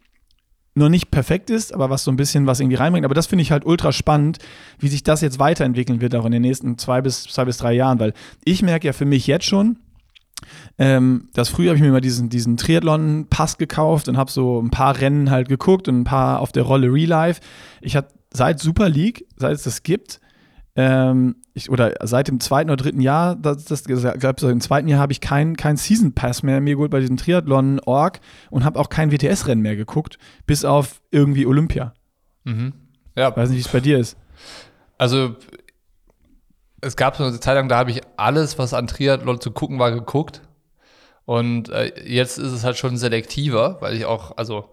[0.78, 3.06] nur nicht perfekt ist, aber was so ein bisschen was irgendwie reinbringt.
[3.06, 4.38] Aber das finde ich halt ultra spannend,
[4.80, 7.74] wie sich das jetzt weiterentwickeln wird, auch in den nächsten zwei bis, zwei bis drei
[7.74, 8.00] Jahren.
[8.00, 8.14] Weil
[8.46, 9.80] ich merke ja für mich jetzt schon,
[10.78, 14.70] ähm, das früher habe ich mir mal diesen, diesen Triathlon-Pass gekauft und habe so ein
[14.70, 17.42] paar Rennen halt geguckt und ein paar auf der Rolle Real Life.
[17.82, 20.22] Ich hatte seit Super League, seit es das gibt,
[20.78, 23.84] ähm, ich, oder seit dem zweiten oder dritten Jahr, das, das
[24.38, 27.18] so im zweiten Jahr habe ich keinen kein Season Pass mehr mir geholt bei diesem
[27.18, 28.20] Triathlon-Org
[28.52, 31.94] und habe auch kein WTS-Rennen mehr geguckt, bis auf irgendwie Olympia.
[32.44, 32.74] Mhm.
[33.16, 33.36] Ja.
[33.36, 34.18] Weiß nicht, wie es bei dir ist.
[35.00, 35.36] Also
[36.82, 39.80] es gab so eine Zeit lang, da habe ich alles, was an Triathlon zu gucken
[39.80, 40.44] war, geguckt.
[41.26, 44.70] Und äh, jetzt ist es halt schon selektiver, weil ich auch, also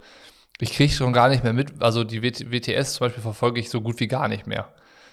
[0.61, 3.81] ich kriege schon gar nicht mehr mit, also die WTS zum Beispiel verfolge ich so
[3.81, 4.69] gut wie gar nicht mehr.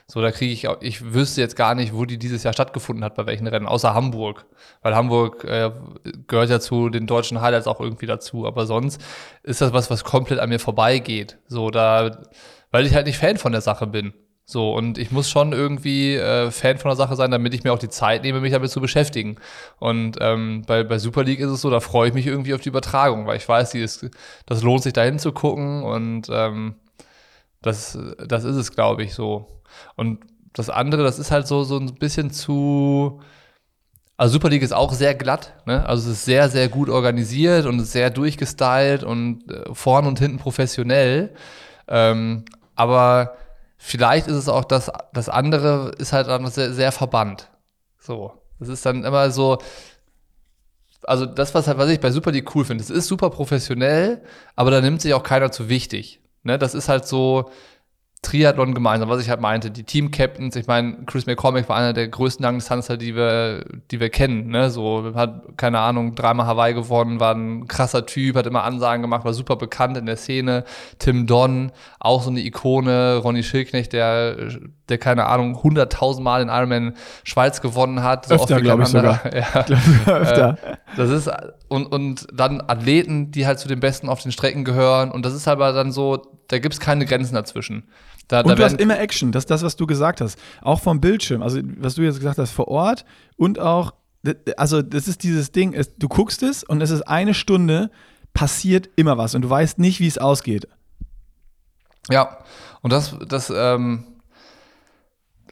[0.08, 3.16] So, da kriege ich, ich wüsste jetzt gar nicht, wo die dieses Jahr stattgefunden hat,
[3.16, 4.46] bei welchen Rennen, außer Hamburg.
[4.82, 5.72] Weil Hamburg äh,
[6.28, 8.46] gehört ja zu den deutschen Highlights auch irgendwie dazu.
[8.46, 9.02] Aber sonst
[9.44, 11.38] ist das was, was komplett an mir vorbeigeht.
[11.48, 12.24] So, da,
[12.72, 14.14] weil ich halt nicht Fan von der Sache bin.
[14.52, 17.72] So, und ich muss schon irgendwie äh, Fan von der Sache sein, damit ich mir
[17.72, 19.38] auch die Zeit nehme, mich damit zu beschäftigen.
[19.80, 22.60] Und ähm, bei, bei Super League ist es so, da freue ich mich irgendwie auf
[22.60, 24.06] die Übertragung, weil ich weiß, die ist,
[24.46, 26.76] das lohnt sich dahin zu gucken und ähm,
[27.62, 27.98] das,
[28.28, 29.62] das ist es, glaube ich, so.
[29.96, 30.20] Und
[30.54, 33.22] das andere, das ist halt so, so ein bisschen zu.
[34.18, 35.86] Also Super League ist auch sehr glatt, ne?
[35.86, 40.38] Also es ist sehr, sehr gut organisiert und sehr durchgestylt und äh, vorn und hinten
[40.38, 41.34] professionell.
[41.88, 42.46] Ähm,
[42.76, 43.36] aber
[43.78, 47.50] vielleicht ist es auch das, das andere ist halt dann sehr, sehr verbannt.
[48.00, 48.34] So.
[48.60, 49.58] Das ist dann immer so,
[51.04, 54.24] also das, was, halt, was ich bei Super League cool finde, es ist super professionell,
[54.56, 56.21] aber da nimmt sich auch keiner zu wichtig.
[56.44, 56.58] Ne?
[56.58, 57.52] Das ist halt so,
[58.22, 62.08] Triathlon gemeinsam, was ich halt meinte, die Team-Captains, ich meine, Chris McCormick war einer der
[62.08, 67.20] größten Langdistanzler, die wir, die wir kennen, ne, so, hat, keine Ahnung, dreimal Hawaii gewonnen,
[67.20, 70.66] war ein krasser Typ, hat immer Ansagen gemacht, war super bekannt in der Szene,
[71.00, 71.72] Tim Don,
[72.04, 74.36] auch so eine Ikone, Ronny Schilknecht, der,
[74.90, 78.26] der, keine Ahnung, hunderttausend Mal in Ironman Schweiz gewonnen hat.
[78.26, 79.22] So öfter, glaube ich sogar.
[79.34, 79.54] Ja.
[80.08, 80.58] öfter.
[80.64, 81.30] Äh, das ist,
[81.68, 85.36] und, und dann Athleten, die halt zu den Besten auf den Strecken gehören und das
[85.36, 87.84] ist aber dann so, da gibt es keine Grenzen dazwischen.
[88.28, 90.40] Da, und da du hast immer Action, das ist das, was du gesagt hast.
[90.62, 93.06] Auch vom Bildschirm, also was du jetzt gesagt hast, vor Ort
[93.38, 93.94] und auch,
[94.58, 97.92] also das ist dieses Ding, du guckst es und es ist eine Stunde,
[98.34, 100.68] passiert immer was und du weißt nicht, wie es ausgeht.
[102.10, 102.38] Ja,
[102.82, 104.04] und das, das, ähm,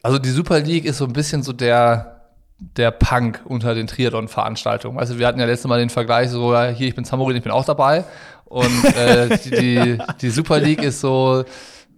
[0.02, 2.22] also die Super League ist so ein bisschen so der,
[2.60, 5.00] der Punk unter den Triathlon-Veranstaltungen.
[5.00, 7.44] Also wir hatten ja letztes Mal den Vergleich, so, ja, hier, ich bin Samurai, ich
[7.44, 8.04] bin auch dabei.
[8.46, 11.44] Und äh, die, die, die Super League ist so,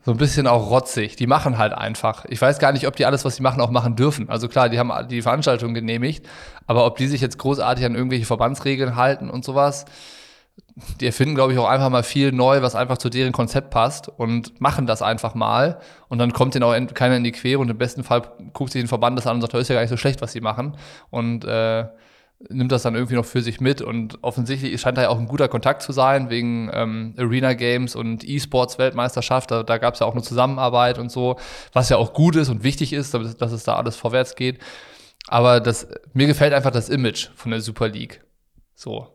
[0.04, 1.16] so ein bisschen auch rotzig.
[1.16, 2.26] Die machen halt einfach.
[2.26, 4.30] Ich weiß gar nicht, ob die alles, was sie machen, auch machen dürfen.
[4.30, 6.28] Also klar, die haben die Veranstaltung genehmigt,
[6.68, 9.86] aber ob die sich jetzt großartig an irgendwelche Verbandsregeln halten und sowas,
[11.00, 14.08] die erfinden, glaube ich, auch einfach mal viel neu, was einfach zu deren Konzept passt
[14.08, 15.80] und machen das einfach mal.
[16.08, 18.82] Und dann kommt denen auch keiner in die Quere und im besten Fall guckt sich
[18.82, 20.42] den Verband das an und sagt, das ist ja gar nicht so schlecht, was sie
[20.42, 20.78] machen.
[21.10, 21.86] Und äh,
[22.50, 25.28] nimmt das dann irgendwie noch für sich mit und offensichtlich scheint da ja auch ein
[25.28, 29.52] guter Kontakt zu sein wegen ähm, Arena Games und E-Sports-Weltmeisterschaft.
[29.52, 31.38] Da, da gab es ja auch eine Zusammenarbeit und so,
[31.74, 34.60] was ja auch gut ist und wichtig ist, dass, dass es da alles vorwärts geht.
[35.28, 38.22] Aber das, mir gefällt einfach das Image von der Super League.
[38.74, 39.11] So.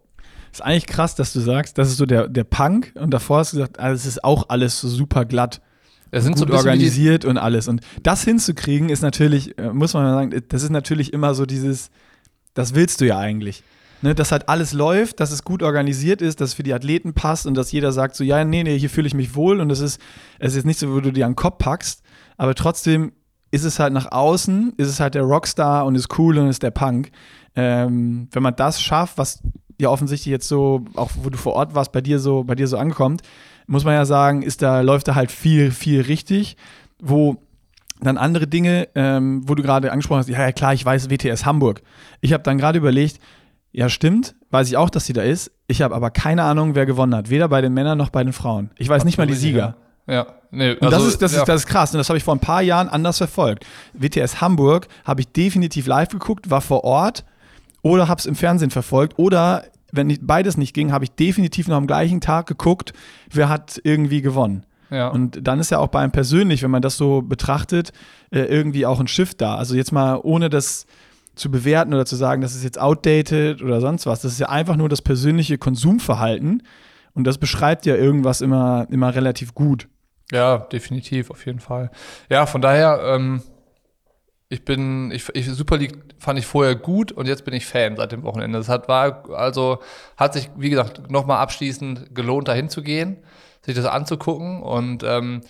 [0.57, 3.53] Ist eigentlich krass, dass du sagst, das ist so der, der Punk und davor hast
[3.53, 5.61] du gesagt, ah, es ist auch alles so super glatt.
[6.11, 7.69] Es sind gut so organisiert und alles.
[7.69, 11.91] Und das hinzukriegen ist natürlich, äh, muss man sagen, das ist natürlich immer so dieses,
[12.55, 13.65] das willst du ja eigentlich.
[14.01, 17.13] Ne, dass halt alles läuft, dass es gut organisiert ist, dass es für die Athleten
[17.13, 19.71] passt und dass jeder sagt so, ja, nee, nee, hier fühle ich mich wohl und
[19.71, 20.01] es ist,
[20.39, 22.03] es ist nicht so, wo du dir an den Kopf packst,
[22.39, 23.13] aber trotzdem
[23.51, 26.63] ist es halt nach außen, ist es halt der Rockstar und ist cool und ist
[26.63, 27.11] der Punk.
[27.55, 29.43] Ähm, wenn man das schafft, was
[29.79, 32.67] ja offensichtlich jetzt so, auch wo du vor Ort warst, bei dir so, bei dir
[32.67, 33.23] so ankommt,
[33.67, 36.57] muss man ja sagen, ist da, läuft da halt viel, viel richtig,
[37.01, 37.37] wo
[38.01, 41.47] dann andere Dinge, ähm, wo du gerade angesprochen hast, ja, ja klar, ich weiß WTS
[41.47, 41.83] Hamburg.
[42.21, 43.21] Ich habe dann gerade überlegt,
[43.73, 45.51] ja stimmt, weiß ich auch, dass sie da ist.
[45.67, 47.31] Ich habe aber keine Ahnung, wer gewonnen hat.
[47.31, 48.71] Weder bei den Männern noch bei den Frauen.
[48.77, 49.77] Ich weiß nicht mal die Sieger.
[50.07, 51.41] Ja, nee, also, und das ist, das, ja.
[51.41, 51.93] ist, das ist krass.
[51.93, 53.67] Und das habe ich vor ein paar Jahren anders verfolgt.
[53.93, 57.25] WTS Hamburg habe ich definitiv live geguckt, war vor Ort
[57.91, 61.69] oder habe es im Fernsehen verfolgt oder wenn nicht, beides nicht ging, habe ich definitiv
[61.69, 62.93] noch am gleichen Tag geguckt,
[63.31, 64.67] wer hat irgendwie gewonnen.
[64.91, 65.09] Ja.
[65.09, 67.93] Und dann ist ja auch bei einem persönlich, wenn man das so betrachtet,
[68.31, 69.57] äh, irgendwie auch ein Shift da.
[69.57, 70.87] Also jetzt mal ohne das
[71.35, 74.21] zu bewerten oder zu sagen, das ist jetzt outdated oder sonst was.
[74.21, 76.63] Das ist ja einfach nur das persönliche Konsumverhalten
[77.15, 79.89] und das beschreibt ja irgendwas immer, immer relativ gut.
[80.33, 81.91] Ja, definitiv, auf jeden Fall.
[82.29, 83.43] Ja, von daher, ähm,
[84.49, 87.97] ich bin, ich, ich, Super League fand ich vorher gut und jetzt bin ich Fan
[87.97, 88.59] seit dem Wochenende.
[88.59, 89.81] Das hat, war, also,
[90.17, 93.17] hat sich, wie gesagt, nochmal abschließend gelohnt, dahin zu gehen,
[93.65, 95.41] sich das anzugucken und, ähm,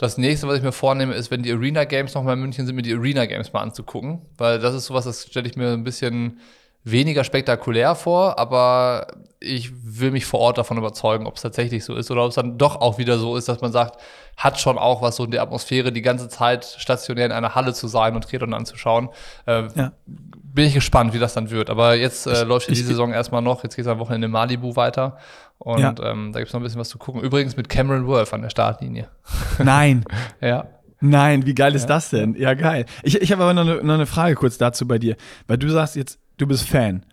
[0.00, 2.74] das nächste, was ich mir vornehme, ist, wenn die Arena Games nochmal in München sind,
[2.74, 4.22] mir die Arena Games mal anzugucken.
[4.38, 6.40] Weil das ist sowas, das stelle ich mir ein bisschen
[6.84, 9.06] weniger spektakulär vor, aber
[9.40, 12.34] ich will mich vor Ort davon überzeugen, ob es tatsächlich so ist oder ob es
[12.34, 13.98] dann doch auch wieder so ist, dass man sagt,
[14.36, 17.72] hat schon auch was so in der Atmosphäre, die ganze Zeit stationär in einer Halle
[17.72, 19.08] zu sein und Triathlon anzuschauen.
[19.46, 19.92] Äh, ja.
[20.06, 21.70] Bin ich gespannt, wie das dann wird.
[21.70, 23.62] Aber jetzt äh, läuft ja die Saison erstmal noch.
[23.62, 25.16] Jetzt geht es am Wochenende in Malibu weiter.
[25.58, 25.94] Und ja.
[26.02, 27.20] ähm, da gibt es noch ein bisschen was zu gucken.
[27.20, 29.08] Übrigens mit Cameron Worth an der Startlinie.
[29.58, 30.04] Nein.
[30.40, 30.66] ja.
[31.00, 32.34] Nein, wie geil ist das denn?
[32.34, 32.84] Ja, geil.
[33.02, 35.16] Ich, ich habe aber noch eine, noch eine Frage kurz dazu bei dir.
[35.46, 37.04] Weil du sagst jetzt, du bist Fan.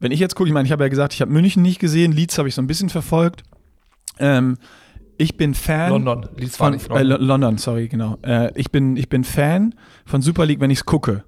[0.00, 2.12] Wenn ich jetzt gucke, ich meine, ich habe ja gesagt, ich habe München nicht gesehen,
[2.12, 3.42] Leeds habe ich so ein bisschen verfolgt.
[4.18, 4.58] Ähm,
[5.16, 5.90] ich bin Fan.
[5.90, 6.96] London, Leeds von, London.
[6.96, 8.18] Äh, London, sorry, genau.
[8.22, 11.24] Äh, ich, bin, ich bin Fan von Super League, wenn ich es gucke.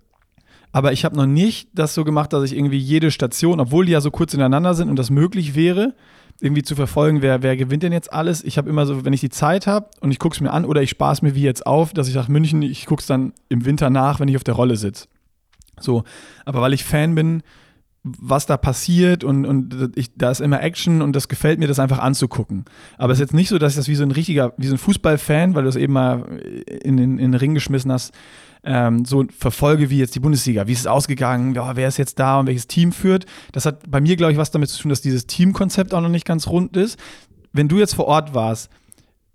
[0.72, 3.92] Aber ich habe noch nicht das so gemacht, dass ich irgendwie jede Station, obwohl die
[3.92, 5.94] ja so kurz ineinander sind und das möglich wäre,
[6.40, 8.44] irgendwie zu verfolgen, wer, wer gewinnt denn jetzt alles.
[8.44, 10.66] Ich habe immer so, wenn ich die Zeit habe und ich gucke es mir an
[10.66, 13.06] oder ich spare es mir wie jetzt auf, dass ich sage, München, ich gucke es
[13.06, 15.06] dann im Winter nach, wenn ich auf der Rolle sitze.
[15.80, 16.04] So,
[16.44, 17.42] aber weil ich Fan bin,
[18.06, 21.80] was da passiert und, und ich, da ist immer Action und das gefällt mir, das
[21.80, 22.64] einfach anzugucken.
[22.98, 24.74] Aber es ist jetzt nicht so, dass ich das wie so ein richtiger, wie so
[24.74, 26.22] ein Fußballfan, weil du es eben mal
[26.82, 28.14] in, in, in den Ring geschmissen hast,
[28.62, 30.66] ähm, so verfolge wie jetzt die Bundesliga.
[30.66, 31.54] Wie ist es ausgegangen?
[31.54, 33.26] Ja, wer ist jetzt da und welches Team führt?
[33.52, 36.08] Das hat bei mir, glaube ich, was damit zu tun, dass dieses Teamkonzept auch noch
[36.08, 36.98] nicht ganz rund ist.
[37.52, 38.70] Wenn du jetzt vor Ort warst,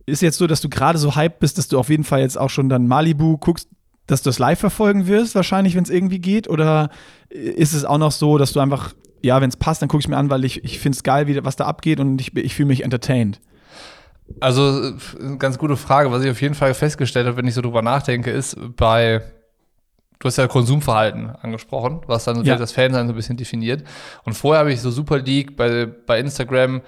[0.06, 2.38] ist jetzt so, dass du gerade so hyped bist, dass du auf jeden Fall jetzt
[2.38, 3.69] auch schon dann Malibu guckst,
[4.12, 6.50] dass du das live verfolgen wirst, wahrscheinlich, wenn es irgendwie geht?
[6.50, 6.89] Oder
[7.30, 10.08] ist es auch noch so, dass du einfach, ja, wenn es passt, dann gucke ich
[10.08, 12.54] mir an, weil ich, ich finde es geil, wie, was da abgeht und ich, ich
[12.56, 13.39] fühle mich entertained?
[14.39, 16.12] Also, eine ganz gute Frage.
[16.12, 19.21] Was ich auf jeden Fall festgestellt habe, wenn ich so drüber nachdenke, ist bei
[20.21, 22.56] du hast ja Konsumverhalten angesprochen, was dann ja.
[22.56, 23.84] das Fansein so ein bisschen definiert.
[24.24, 26.82] Und vorher habe ich so Super League bei, bei Instagram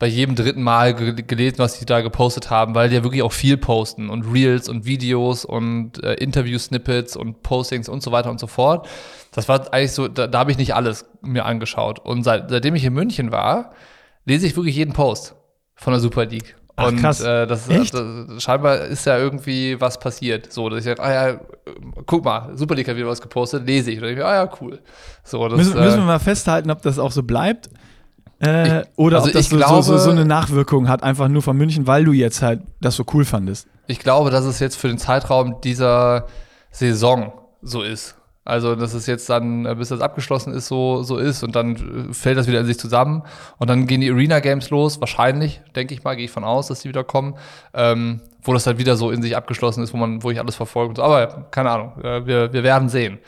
[0.00, 3.32] bei jedem dritten Mal gelesen, was die da gepostet haben, weil die ja wirklich auch
[3.32, 8.40] viel posten und Reels und Videos und äh, Interview-Snippets und Postings und so weiter und
[8.40, 8.88] so fort.
[9.30, 11.98] Das war eigentlich so, da, da habe ich nicht alles mir angeschaut.
[11.98, 13.72] Und seit, seitdem ich in München war,
[14.24, 15.34] lese ich wirklich jeden Post
[15.74, 16.56] von der Super League.
[16.76, 17.20] Ach, und krass.
[17.20, 17.92] Äh, das, Echt?
[17.92, 20.50] Das, scheinbar ist ja irgendwie was passiert.
[20.50, 21.40] So, dass ich sage, ah ja,
[22.06, 24.00] guck mal, Super League hat wieder was gepostet, lese ich.
[24.00, 24.80] Und ich, ah ja, cool.
[25.24, 27.68] So, das, müssen, müssen wir äh, mal festhalten, ob das auch so bleibt.
[28.40, 31.56] Äh, oder also ob das so, glaube, so, so, eine Nachwirkung hat, einfach nur von
[31.56, 33.68] München, weil du jetzt halt das so cool fandest.
[33.86, 36.26] Ich glaube, dass es jetzt für den Zeitraum dieser
[36.70, 38.16] Saison so ist.
[38.46, 42.08] Also, dass es jetzt dann, äh, bis das abgeschlossen ist, so, so ist und dann
[42.10, 43.22] äh, fällt das wieder in sich zusammen
[43.58, 46.68] und dann gehen die Arena Games los, wahrscheinlich, denke ich mal, gehe ich von aus,
[46.68, 47.34] dass die wieder kommen,
[47.74, 50.56] ähm, wo das dann wieder so in sich abgeschlossen ist, wo man, wo ich alles
[50.56, 50.94] verfolge.
[50.96, 51.02] So.
[51.02, 53.18] Aber keine Ahnung, äh, wir, wir werden sehen.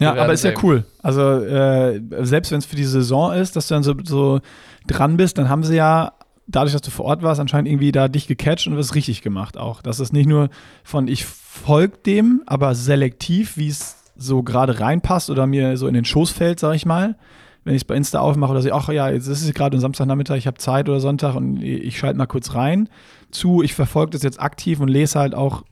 [0.00, 0.54] Ja, aber ist sehen.
[0.54, 0.84] ja cool.
[1.02, 4.40] Also äh, selbst wenn es für die Saison ist, dass du dann so, so
[4.86, 6.12] dran bist, dann haben sie ja
[6.46, 9.56] dadurch, dass du vor Ort warst, anscheinend irgendwie da dich gecatcht und was richtig gemacht
[9.56, 9.82] auch.
[9.82, 10.48] Das ist nicht nur
[10.82, 15.94] von ich folge dem, aber selektiv, wie es so gerade reinpasst oder mir so in
[15.94, 17.16] den Schoß fällt, sag ich mal.
[17.64, 19.80] Wenn ich es bei Insta aufmache oder so, ach ja, jetzt ist es gerade ein
[19.80, 22.88] Samstagnachmittag, ich habe Zeit oder Sonntag und ich schalte mal kurz rein
[23.30, 25.62] zu, ich verfolge das jetzt aktiv und lese halt auch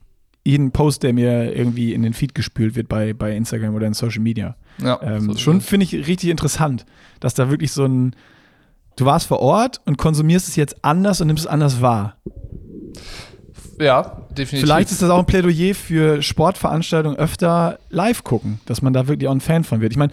[0.48, 3.92] jeden Post, der mir irgendwie in den Feed gespült wird bei, bei Instagram oder in
[3.92, 4.56] Social Media.
[4.82, 6.87] Ja, ähm, so schon finde ich richtig interessant,
[7.20, 8.16] dass da wirklich so ein,
[8.96, 12.16] du warst vor Ort und konsumierst es jetzt anders und nimmst es anders wahr.
[13.78, 14.61] Ja, definitiv.
[14.61, 19.28] Vielleicht ist das auch ein Plädoyer für Sportveranstaltungen öfter live gucken, dass man da wirklich
[19.28, 19.92] auch ein Fan von wird.
[19.92, 20.12] Ich meine,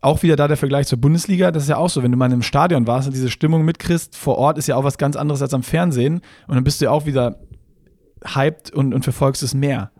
[0.00, 2.32] auch wieder da der Vergleich zur Bundesliga, das ist ja auch so, wenn du mal
[2.32, 5.40] im Stadion warst und diese Stimmung mitkriegst, vor Ort ist ja auch was ganz anderes
[5.40, 7.36] als am Fernsehen und dann bist du ja auch wieder
[8.24, 9.90] hyped und, und verfolgst es mehr.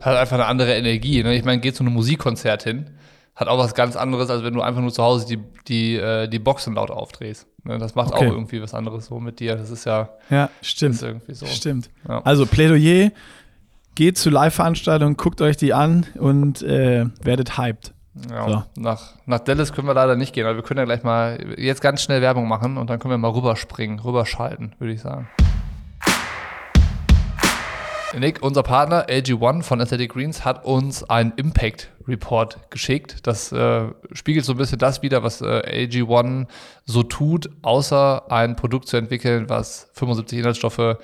[0.00, 1.22] Hat einfach eine andere Energie.
[1.22, 1.34] Ne?
[1.34, 2.90] Ich meine, geh zu einem Musikkonzert hin,
[3.34, 6.28] hat auch was ganz anderes, als wenn du einfach nur zu Hause die, die, äh,
[6.28, 7.46] die Boxen laut aufdrehst.
[7.64, 7.78] Ne?
[7.78, 8.26] Das macht okay.
[8.26, 9.56] auch irgendwie was anderes so mit dir.
[9.56, 10.10] Das ist ja.
[10.30, 11.00] Ja, stimmt.
[11.02, 11.46] irgendwie so.
[11.46, 11.90] Stimmt.
[12.08, 12.20] Ja.
[12.22, 13.10] Also Plädoyer,
[13.94, 17.92] geht zu Live-Veranstaltungen, guckt euch die an und äh, werdet hyped.
[18.30, 18.62] Ja, so.
[18.76, 21.80] nach, nach Dallas können wir leider nicht gehen, aber wir können ja gleich mal jetzt
[21.80, 25.28] ganz schnell Werbung machen und dann können wir mal rüberspringen, rüberschalten, würde ich sagen.
[28.18, 33.26] Nick, unser Partner AG1 von Athletic Greens hat uns einen Impact Report geschickt.
[33.26, 36.46] Das äh, spiegelt so ein bisschen das wieder, was äh, AG1
[36.86, 40.98] so tut, außer ein Produkt zu entwickeln, was 75 Inhaltsstoffe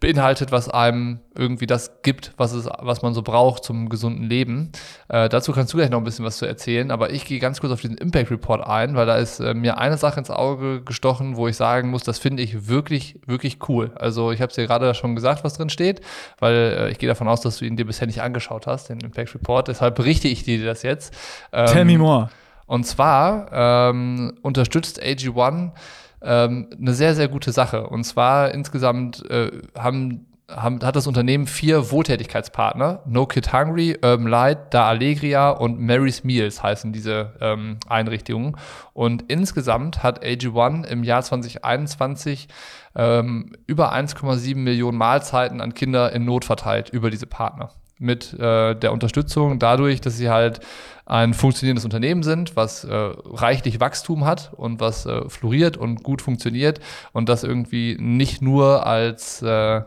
[0.00, 4.72] beinhaltet, was einem irgendwie das gibt, was, es, was man so braucht zum gesunden Leben.
[5.08, 7.60] Äh, dazu kannst du gleich noch ein bisschen was zu erzählen, aber ich gehe ganz
[7.60, 10.82] kurz auf diesen Impact Report ein, weil da ist äh, mir eine Sache ins Auge
[10.82, 13.92] gestochen, wo ich sagen muss, das finde ich wirklich, wirklich cool.
[13.96, 16.00] Also ich habe es dir gerade schon gesagt, was drin steht,
[16.38, 19.00] weil äh, ich gehe davon aus, dass du ihn dir bisher nicht angeschaut hast, den
[19.00, 19.68] Impact Report.
[19.68, 21.14] Deshalb berichte ich dir das jetzt.
[21.52, 22.30] Ähm, Tell me more.
[22.66, 25.72] Und zwar ähm, unterstützt AG1
[26.20, 27.86] ähm, eine sehr, sehr gute Sache.
[27.86, 33.02] Und zwar insgesamt äh, haben haben, hat das Unternehmen vier Wohltätigkeitspartner.
[33.06, 38.56] No Kid Hungry, Urban Light, Da Allegria und Mary's Meals heißen diese ähm, Einrichtungen.
[38.94, 42.48] Und insgesamt hat AG1 im Jahr 2021
[42.96, 48.74] ähm, über 1,7 Millionen Mahlzeiten an Kinder in Not verteilt über diese Partner mit äh,
[48.74, 50.60] der Unterstützung dadurch, dass sie halt
[51.06, 56.20] ein funktionierendes Unternehmen sind, was äh, reichlich Wachstum hat und was äh, floriert und gut
[56.20, 56.80] funktioniert
[57.12, 59.80] und das irgendwie nicht nur als, äh,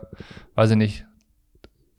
[0.56, 1.04] weiß ich nicht,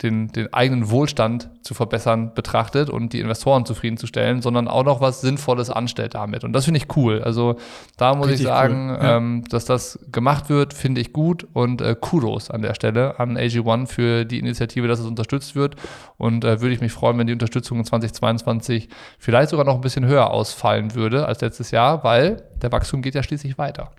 [0.04, 5.22] den, den eigenen Wohlstand zu verbessern betrachtet und die Investoren zufriedenzustellen, sondern auch noch was
[5.22, 6.44] Sinnvolles anstellt damit.
[6.44, 7.24] Und das finde ich cool.
[7.24, 7.56] Also
[7.98, 8.98] da muss Richtig ich sagen, cool.
[9.02, 9.18] ja.
[9.18, 13.38] ähm, dass das gemacht wird, finde ich gut und äh, Kudos an der Stelle an
[13.38, 15.76] AG1 für die Initiative, dass es unterstützt wird.
[16.18, 19.82] Und äh, würde ich mich freuen, wenn die Unterstützung in 2022 vielleicht sogar noch ein
[19.82, 23.92] bisschen höher ausfallen würde als letztes Jahr, weil der Wachstum geht ja schließlich weiter.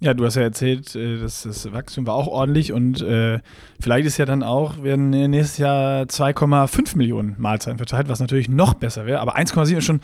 [0.00, 3.40] Ja, du hast ja erzählt, äh, dass das Wachstum war auch ordentlich und äh,
[3.80, 8.74] vielleicht ist ja dann auch, werden nächstes Jahr 2,5 Millionen Mahlzeiten verteilt, was natürlich noch
[8.74, 9.20] besser wäre.
[9.20, 10.00] Aber 1,7 ist schon,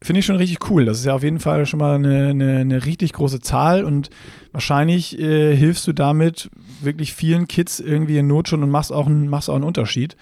[0.00, 0.84] finde ich schon richtig cool.
[0.84, 4.10] Das ist ja auf jeden Fall schon mal eine, eine, eine richtig große Zahl und
[4.52, 6.48] wahrscheinlich äh, hilfst du damit
[6.80, 10.16] wirklich vielen Kids irgendwie in Not schon und machst auch, einen, machst auch einen Unterschied.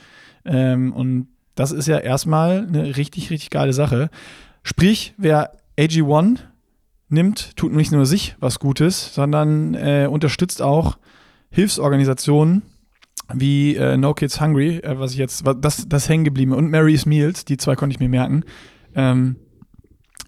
[0.46, 4.08] Ähm, und das ist ja erstmal eine richtig, richtig geile Sache.
[4.62, 6.38] Sprich, wer AG1
[7.10, 10.98] nimmt, tut nicht nur sich was Gutes, sondern äh, unterstützt auch
[11.50, 12.62] Hilfsorganisationen
[13.32, 17.06] wie äh, No Kids Hungry, äh, was ich jetzt, das, das hängen geblieben und Mary's
[17.06, 18.44] Meals, die zwei konnte ich mir merken.
[18.94, 19.36] Ähm,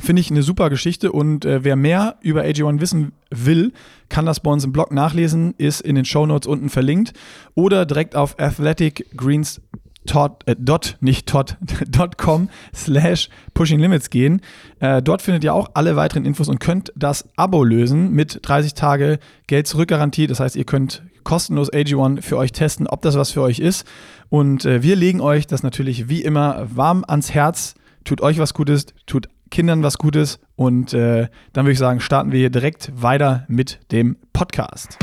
[0.01, 3.73] Finde ich eine super Geschichte und äh, wer mehr über AG1 wissen will,
[4.09, 7.13] kann das bei uns im Blog nachlesen, ist in den Show Notes unten verlinkt
[7.55, 9.61] oder direkt auf Athletic Greens
[10.07, 11.57] Tot, äh, dot, nicht tot,
[11.89, 14.41] dot com slash pushing limits gehen.
[14.81, 18.75] Äh, dort findet ihr auch alle weiteren Infos und könnt das Abo lösen mit 30
[18.75, 20.27] Tage Geld zurück Garantie.
[20.27, 23.87] Das heißt, ihr könnt kostenlos AG1 für euch testen, ob das was für euch ist.
[24.29, 27.75] Und äh, wir legen euch das natürlich wie immer warm ans Herz.
[28.05, 30.41] Tut euch was Gutes, tut Kindern was Gutes.
[30.57, 34.99] Und äh, dann würde ich sagen, starten wir hier direkt weiter mit dem Podcast.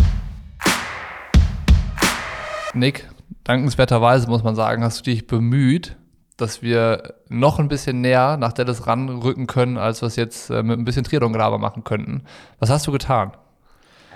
[2.74, 3.10] Nick,
[3.44, 5.96] dankenswerterweise muss man sagen, hast du dich bemüht,
[6.38, 10.64] dass wir noch ein bisschen näher nach Dallas ranrücken können, als wir es jetzt äh,
[10.64, 12.24] mit ein bisschen Triathlon-Gelaber machen könnten.
[12.60, 13.32] Was hast du getan?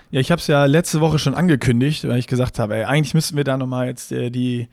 [0.10, 3.36] Ja, ich habe es ja letzte Woche schon angekündigt, weil ich gesagt habe, eigentlich müssten
[3.36, 4.68] wir da nochmal jetzt äh, die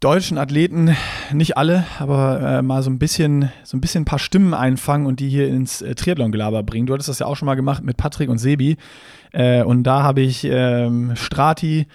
[0.00, 0.96] deutschen Athleten,
[1.32, 5.06] nicht alle, aber äh, mal so ein bisschen, so ein bisschen ein paar Stimmen einfangen
[5.06, 6.86] und die hier ins äh, Triathlon-Gelaber bringen.
[6.86, 8.76] Du hattest das ja auch schon mal gemacht mit Patrick und Sebi.
[9.32, 11.86] Äh, und da habe ich ähm, Strati,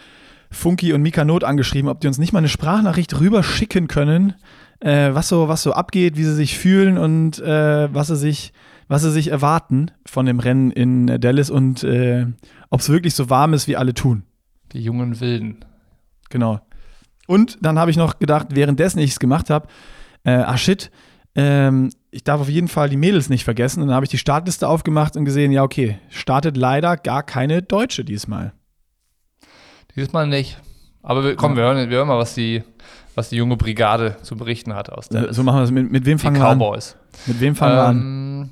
[0.56, 4.34] Funky und Mika Not angeschrieben, ob die uns nicht mal eine Sprachnachricht rüber schicken können,
[4.80, 8.54] äh, was, so, was so abgeht, wie sie sich fühlen und äh, was, sie sich,
[8.88, 12.26] was sie sich erwarten von dem Rennen in Dallas und äh,
[12.70, 14.24] ob es wirklich so warm ist, wie alle tun.
[14.72, 15.64] Die jungen Wilden.
[16.30, 16.62] Genau.
[17.28, 19.68] Und dann habe ich noch gedacht, währenddessen ich es gemacht habe,
[20.24, 20.92] äh, ah shit,
[21.36, 23.82] ähm, ich darf auf jeden Fall die Mädels nicht vergessen.
[23.82, 27.62] Und dann habe ich die Startliste aufgemacht und gesehen, ja, okay, startet leider gar keine
[27.62, 28.54] Deutsche diesmal.
[29.96, 30.58] Diesmal nicht.
[31.02, 31.58] Aber wir, komm, ja.
[31.58, 32.64] wir, hören, wir hören mal, was die,
[33.14, 35.34] was die junge Brigade zu berichten hat aus der.
[35.34, 35.72] So machen wir es.
[35.72, 36.58] Mit, mit wem fangen wir an?
[36.58, 36.98] Cowboys.
[37.28, 38.52] Mit wem fangen wir ähm, an?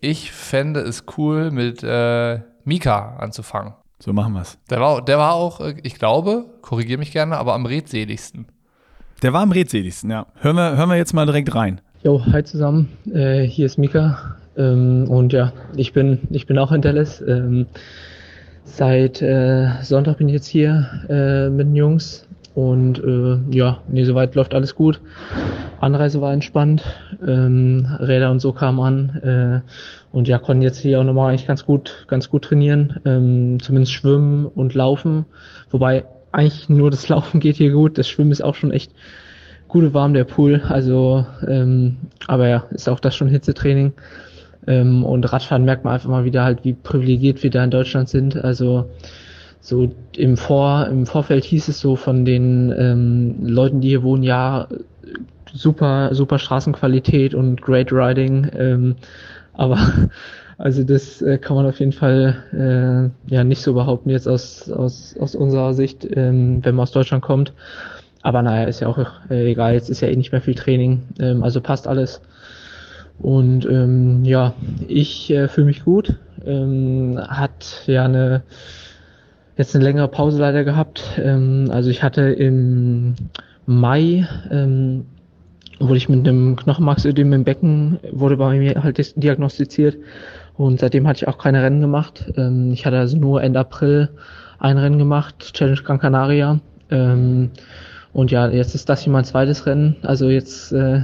[0.00, 3.74] Ich fände es cool, mit äh, Mika anzufangen.
[3.98, 4.58] So machen wir es.
[4.70, 8.46] Der war, der war auch, äh, ich glaube, korrigiere mich gerne, aber am redseligsten.
[9.22, 10.26] Der war am redseligsten, ja.
[10.40, 11.80] Hören wir, hören wir jetzt mal direkt rein.
[12.02, 12.88] Jo, hi zusammen.
[13.12, 14.36] Äh, hier ist Mika.
[14.56, 17.20] Ähm, und ja, ich bin, ich bin auch in Dallas.
[17.20, 17.66] Ähm,
[18.72, 22.26] Seit äh, Sonntag bin ich jetzt hier äh, mit den Jungs.
[22.54, 25.00] Und äh, ja, nee, soweit läuft alles gut.
[25.80, 26.82] Anreise war entspannt,
[27.26, 29.16] ähm, Räder und so kamen an.
[29.22, 29.60] Äh,
[30.12, 33.92] und ja, konnten jetzt hier auch nochmal eigentlich ganz gut, ganz gut trainieren, ähm, zumindest
[33.92, 35.26] schwimmen und laufen,
[35.70, 38.92] wobei eigentlich nur das Laufen geht hier gut, das Schwimmen ist auch schon echt
[39.68, 43.92] gute warm der Pool, also ähm, aber ja, ist auch das schon Hitzetraining.
[44.66, 48.08] Ähm, und Radfahren merkt man einfach mal wieder halt, wie privilegiert wir da in Deutschland
[48.08, 48.36] sind.
[48.36, 48.90] Also
[49.60, 54.22] so im Vor im Vorfeld hieß es so von den ähm, Leuten, die hier wohnen,
[54.22, 54.68] ja,
[55.52, 58.50] super, super Straßenqualität und great Riding.
[58.56, 58.96] Ähm,
[59.52, 59.78] aber
[60.58, 64.70] also das äh, kann man auf jeden Fall äh, ja nicht so behaupten jetzt aus,
[64.70, 67.52] aus, aus unserer Sicht, ähm, wenn man aus Deutschland kommt.
[68.22, 68.98] Aber naja, ist ja auch
[69.30, 72.20] äh, egal, jetzt ist ja eh nicht mehr viel Training, ähm, also passt alles.
[73.20, 74.54] Und ähm, ja,
[74.88, 76.16] ich äh, fühle mich gut.
[76.44, 78.42] Ähm, hat ja eine
[79.56, 81.02] jetzt eine längere Pause leider gehabt.
[81.22, 83.14] Ähm, also ich hatte im
[83.66, 85.04] Mai ähm,
[85.78, 89.96] wurde ich mit einem Knochenmarksödem im Becken, wurde bei mir halt diagnostiziert
[90.56, 92.32] und seitdem hatte ich auch keine Rennen gemacht.
[92.36, 94.10] Ähm, ich hatte also nur Ende April
[94.58, 96.60] ein Rennen gemacht, Challenge Gran Canaria.
[96.90, 97.50] Ähm,
[98.12, 99.96] und ja, jetzt ist das hier mein zweites Rennen.
[100.02, 101.02] Also jetzt, äh,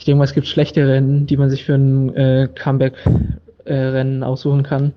[0.00, 4.24] ich denke mal, es gibt schlechte Rennen, die man sich für ein äh, Comeback-Rennen äh,
[4.24, 4.94] aussuchen kann.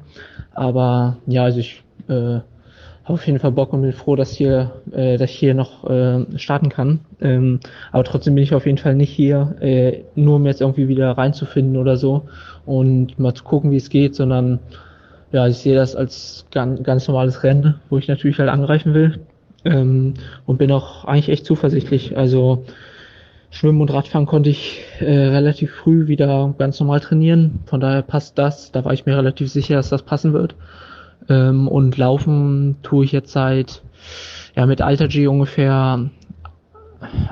[0.53, 2.45] Aber ja, also ich äh, habe
[3.15, 6.25] auf jeden Fall Bock und bin froh, dass hier, äh, dass ich hier noch äh,
[6.37, 7.01] starten kann.
[7.19, 7.59] Ähm,
[7.91, 11.11] aber trotzdem bin ich auf jeden Fall nicht hier, äh, nur um jetzt irgendwie wieder
[11.11, 12.29] reinzufinden oder so
[12.65, 14.59] und mal zu gucken, wie es geht, sondern
[15.33, 19.19] ja, ich sehe das als ganz, ganz normales Rennen, wo ich natürlich halt angreifen will
[19.65, 20.13] ähm,
[20.45, 22.15] und bin auch eigentlich echt zuversichtlich.
[22.15, 22.63] Also
[23.53, 27.59] Schwimmen und Radfahren konnte ich äh, relativ früh wieder ganz normal trainieren.
[27.67, 28.71] Von daher passt das.
[28.71, 30.55] Da war ich mir relativ sicher, dass das passen wird.
[31.29, 33.83] Ähm, und Laufen tue ich jetzt seit
[34.55, 36.09] ja mit Alter G ungefähr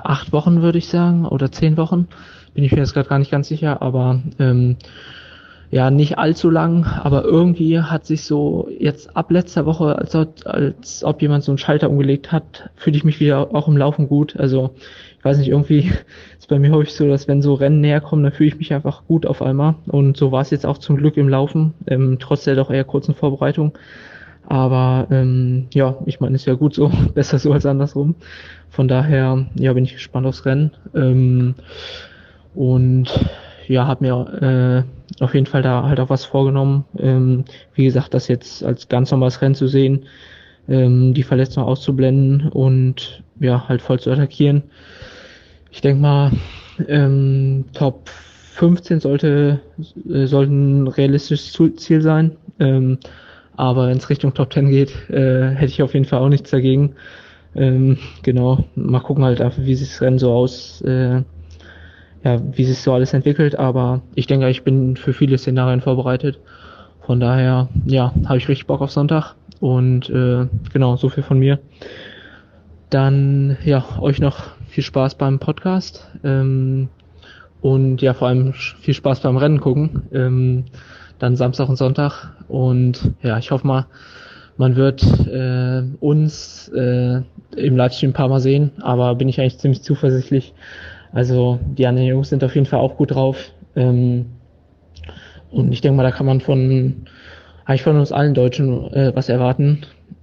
[0.04, 2.08] acht Wochen, würde ich sagen, oder zehn Wochen.
[2.54, 4.78] Bin ich mir jetzt gerade gar nicht ganz sicher, aber ähm,
[5.72, 10.14] ja, nicht allzu lang, aber irgendwie hat sich so jetzt ab letzter Woche, als,
[10.46, 14.10] als ob jemand so einen Schalter umgelegt hat, fühle ich mich wieder auch im Laufen
[14.10, 14.36] gut.
[14.38, 14.76] Also
[15.22, 15.92] ich weiß nicht, irgendwie
[16.40, 18.74] ist bei mir häufig so, dass wenn so Rennen näher kommen, dann fühle ich mich
[18.74, 19.76] einfach gut auf einmal.
[19.86, 22.84] Und so war es jetzt auch zum Glück im Laufen, ähm, trotz der doch eher
[22.86, 23.78] kurzen Vorbereitung.
[24.48, 28.16] Aber ähm, ja, ich meine, ist ja gut so, besser so als andersrum.
[28.72, 30.72] Von daher, ja, bin ich gespannt aufs Rennen.
[30.96, 31.54] Ähm,
[32.56, 33.12] und
[33.68, 34.86] ja, habe mir
[35.20, 36.86] äh, auf jeden Fall da halt auch was vorgenommen.
[36.98, 37.46] Ähm,
[37.76, 40.08] wie gesagt, das jetzt als ganz normales Rennen zu sehen,
[40.68, 44.64] ähm, die Verletzung auszublenden und ja, halt voll zu attackieren.
[45.72, 46.32] Ich denke mal,
[46.88, 49.62] ähm, Top 15 sollte,
[50.10, 52.36] äh, sollte ein realistisches Ziel sein.
[52.60, 53.00] Ähm,
[53.56, 56.52] aber wenn es Richtung Top 10 geht, äh, hätte ich auf jeden Fall auch nichts
[56.52, 56.96] dagegen.
[57.56, 61.22] Ähm, genau, mal gucken halt, wie sich das Rennen so aus, äh,
[62.24, 66.40] ja, wie sich so alles entwickelt, aber ich denke, ich bin für viele Szenarien vorbereitet.
[67.02, 71.40] Von daher, ja, habe ich richtig Bock auf Sonntag und äh, genau, so viel von
[71.40, 71.60] mir.
[72.90, 76.88] Dann, ja, euch noch viel Spaß beim Podcast ähm,
[77.60, 80.04] und ja, vor allem viel Spaß beim Rennen gucken.
[80.14, 80.64] Ähm,
[81.20, 83.86] dann Samstag und Sonntag und ja, ich hoffe mal,
[84.56, 87.22] man wird äh, uns äh,
[87.58, 90.54] im Livestream ein paar Mal sehen, aber bin ich eigentlich ziemlich zuversichtlich,
[91.12, 93.52] also die anderen Jungs sind auf jeden Fall auch gut drauf.
[93.76, 94.28] Ähm,
[95.52, 97.08] und ich denke mal, da kann man von
[97.66, 99.82] eigentlich von uns allen Deutschen äh, was erwarten.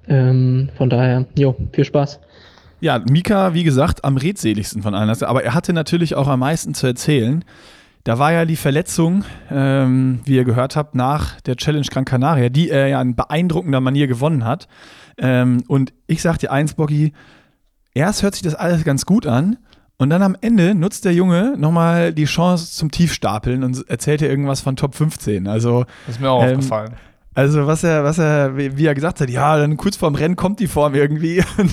[0.08, 2.18] Ähm, von daher, jo, viel Spaß.
[2.80, 5.10] Ja, Mika, wie gesagt, am redseligsten von allen.
[5.22, 7.44] Aber er hatte natürlich auch am meisten zu erzählen.
[8.04, 12.48] Da war ja die Verletzung, ähm, wie ihr gehört habt, nach der Challenge Gran Canaria,
[12.48, 14.68] die er ja in beeindruckender Manier gewonnen hat.
[15.18, 17.12] Ähm, und ich sag dir eins, Boggy,
[17.94, 19.58] erst hört sich das alles ganz gut an.
[19.98, 24.30] Und dann am Ende nutzt der Junge nochmal die Chance zum Tiefstapeln und erzählt dir
[24.30, 25.48] irgendwas von Top 15.
[25.48, 26.92] Also, das ist mir auch ähm, aufgefallen.
[27.38, 30.58] Also, was er, was er, wie er gesagt hat, ja, dann kurz vorm Rennen kommt
[30.58, 31.40] die Form irgendwie.
[31.56, 31.70] Und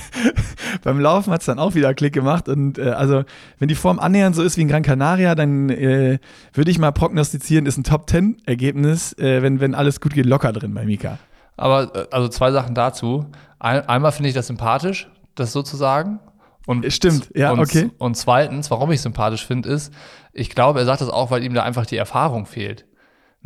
[0.82, 2.48] beim Laufen hat es dann auch wieder Klick gemacht.
[2.48, 3.24] Und äh, also,
[3.58, 6.18] wenn die Form annähernd so ist wie in Gran Canaria, dann äh,
[6.54, 10.72] würde ich mal prognostizieren, ist ein Top-10-Ergebnis, äh, wenn, wenn alles gut geht, locker drin
[10.72, 11.18] bei Mika.
[11.58, 13.26] Aber äh, also zwei Sachen dazu.
[13.58, 16.18] Ein, einmal finde ich das sympathisch, das sozusagen.
[16.64, 17.90] Und, Stimmt, ja, und, okay.
[17.98, 19.92] Und zweitens, warum ich sympathisch finde, ist,
[20.32, 22.86] ich glaube, er sagt das auch, weil ihm da einfach die Erfahrung fehlt.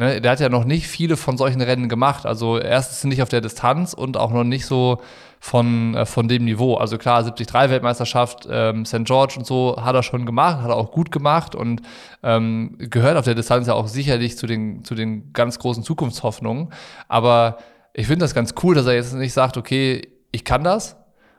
[0.03, 2.27] Ne, der hat ja noch nicht viele von solchen Rennen gemacht.
[2.27, 5.01] Also erstens nicht auf der Distanz und auch noch nicht so
[5.39, 6.75] von, äh, von dem Niveau.
[6.75, 9.05] Also klar, 73-Weltmeisterschaft, ähm, St.
[9.05, 11.83] George und so hat er schon gemacht, hat er auch gut gemacht und
[12.25, 16.71] ähm, gehört auf der Distanz ja auch sicherlich zu den, zu den ganz großen Zukunftshoffnungen.
[17.07, 17.59] Aber
[17.95, 20.97] ich finde das ganz cool, dass er jetzt nicht sagt, okay, ich kann das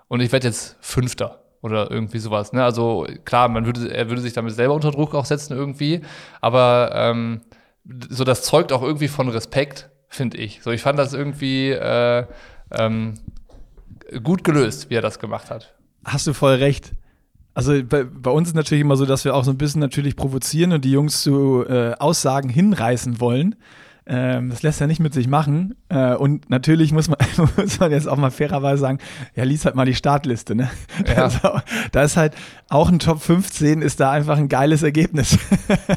[0.07, 2.53] und ich werde jetzt Fünfter oder irgendwie sowas.
[2.53, 2.63] Ne?
[2.63, 5.99] Also klar, man würde, er würde sich damit selber unter Druck auch setzen irgendwie,
[6.39, 7.41] aber ähm,
[8.09, 10.61] so das zeugt auch irgendwie von Respekt, finde ich.
[10.61, 12.25] So, ich fand das irgendwie äh,
[12.71, 13.15] ähm,
[14.23, 15.73] gut gelöst, wie er das gemacht hat.
[16.05, 16.93] Hast du voll recht.
[17.53, 20.15] Also bei, bei, uns ist natürlich immer so, dass wir auch so ein bisschen natürlich
[20.15, 23.55] provozieren und die Jungs zu äh, Aussagen hinreißen wollen.
[24.05, 25.75] Ähm, das lässt er nicht mit sich machen.
[25.87, 27.17] Äh, und natürlich muss man,
[27.57, 28.99] muss man jetzt auch mal fairerweise sagen,
[29.35, 30.55] ja, lies halt mal die Startliste.
[30.55, 30.69] Ne?
[31.07, 31.23] Ja.
[31.33, 31.61] Also,
[31.93, 32.33] da ist halt
[32.69, 35.37] auch ein Top 15 ist da einfach ein geiles Ergebnis.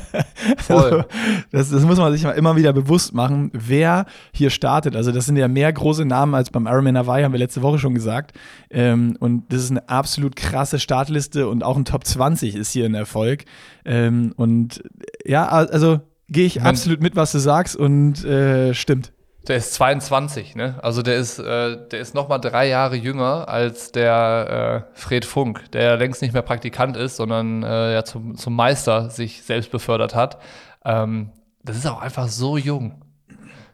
[0.58, 0.76] Voll.
[0.76, 1.04] Also,
[1.50, 4.94] das, das muss man sich mal immer wieder bewusst machen, wer hier startet.
[4.94, 7.78] Also das sind ja mehr große Namen als beim Ironman Hawaii, haben wir letzte Woche
[7.78, 8.38] schon gesagt.
[8.70, 12.84] Ähm, und das ist eine absolut krasse Startliste und auch ein Top 20 ist hier
[12.84, 13.44] ein Erfolg.
[13.84, 14.82] Ähm, und
[15.24, 19.12] ja, also gehe ich absolut mit, was du sagst und äh, stimmt.
[19.48, 20.74] Der ist 22, ne?
[20.82, 25.24] Also der ist, äh, der ist noch mal drei Jahre jünger als der äh, Fred
[25.24, 29.42] Funk, der ja längst nicht mehr Praktikant ist, sondern äh, ja zum, zum Meister sich
[29.42, 30.38] selbst befördert hat.
[30.84, 31.30] Ähm,
[31.62, 33.02] das ist auch einfach so jung.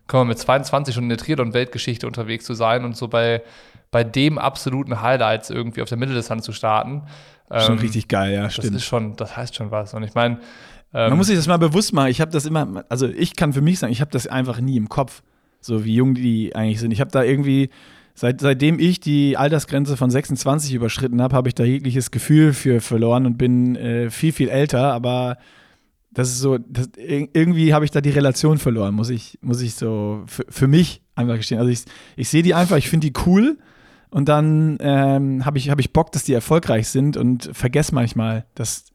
[0.06, 3.42] Komm mal, mit 22 schon in der Triathlon-Weltgeschichte unterwegs zu sein und so bei,
[3.90, 7.04] bei dem absoluten Highlights irgendwie auf der Mitteldistanz zu starten.
[7.50, 8.76] Schon ähm, richtig geil, ja, das stimmt.
[8.76, 9.94] Ist schon, das heißt schon was.
[9.94, 10.38] Und ich meine,
[10.94, 12.10] ähm, Man muss sich das mal bewusst machen.
[12.10, 14.76] Ich habe das immer, also ich kann für mich sagen, ich habe das einfach nie
[14.76, 15.22] im Kopf,
[15.60, 16.90] so wie jung die eigentlich sind.
[16.90, 17.70] Ich habe da irgendwie,
[18.14, 22.80] seit, seitdem ich die Altersgrenze von 26 überschritten habe, habe ich da jegliches Gefühl für
[22.80, 25.38] verloren und bin äh, viel, viel älter, aber
[26.12, 29.74] das ist so, das, irgendwie habe ich da die Relation verloren, muss ich, muss ich
[29.74, 31.58] so für, mich einfach gestehen.
[31.58, 31.84] Also ich,
[32.16, 33.58] ich sehe die einfach, ich finde die cool
[34.10, 38.44] und dann ähm, habe ich, hab ich Bock, dass die erfolgreich sind und vergesse manchmal,
[38.54, 38.91] dass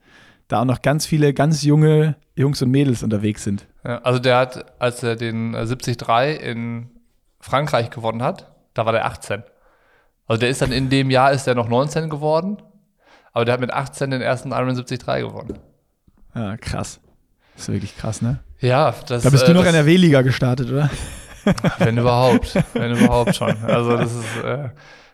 [0.47, 3.67] da auch noch ganz viele ganz junge Jungs und Mädels unterwegs sind.
[3.83, 6.89] Ja, also der hat, als er den 73 äh, in
[7.39, 9.43] Frankreich gewonnen hat, da war der 18.
[10.27, 12.57] Also der ist dann in dem Jahr ist er noch 19 geworden,
[13.33, 15.59] aber der hat mit 18 den ersten Ironman 73 gewonnen.
[16.35, 16.99] Ja, krass.
[17.55, 18.39] Das ist wirklich krass, ne?
[18.59, 20.89] Ja, das Da bist äh, du noch in der W-Liga gestartet, oder?
[21.79, 23.55] Wenn überhaupt, wenn überhaupt schon.
[23.63, 24.69] Also das ist äh,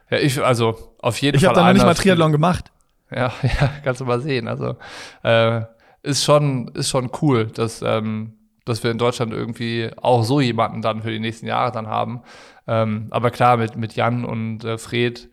[0.10, 1.52] ja ich also auf jeden ich Fall.
[1.54, 2.72] Ich habe da noch nicht mal Triathlon gemacht.
[3.18, 4.48] Ja, ja, kannst du mal sehen.
[4.48, 4.76] Also
[5.24, 5.62] äh,
[6.02, 8.34] ist schon, ist schon cool, dass, ähm,
[8.66, 12.22] dass wir in Deutschland irgendwie auch so jemanden dann für die nächsten Jahre dann haben.
[12.68, 15.30] Ähm, aber klar, mit, mit Jan und äh, Fred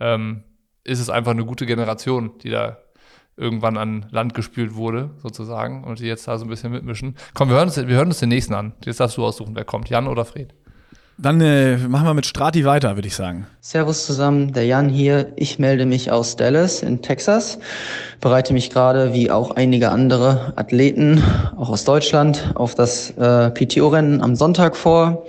[0.00, 0.44] ähm,
[0.84, 2.78] ist es einfach eine gute Generation, die da
[3.36, 7.16] irgendwann an Land gespült wurde, sozusagen, und die jetzt da so ein bisschen mitmischen.
[7.34, 8.74] Komm, wir hören uns, wir hören uns den nächsten an.
[8.84, 10.54] Jetzt darfst du aussuchen, wer kommt, Jan oder Fred.
[11.18, 13.46] Dann äh, machen wir mit Strati weiter, würde ich sagen.
[13.60, 15.32] Servus zusammen, der Jan hier.
[15.36, 17.58] Ich melde mich aus Dallas in Texas,
[18.20, 21.22] bereite mich gerade wie auch einige andere Athleten,
[21.56, 25.26] auch aus Deutschland, auf das äh, PTO-Rennen am Sonntag vor.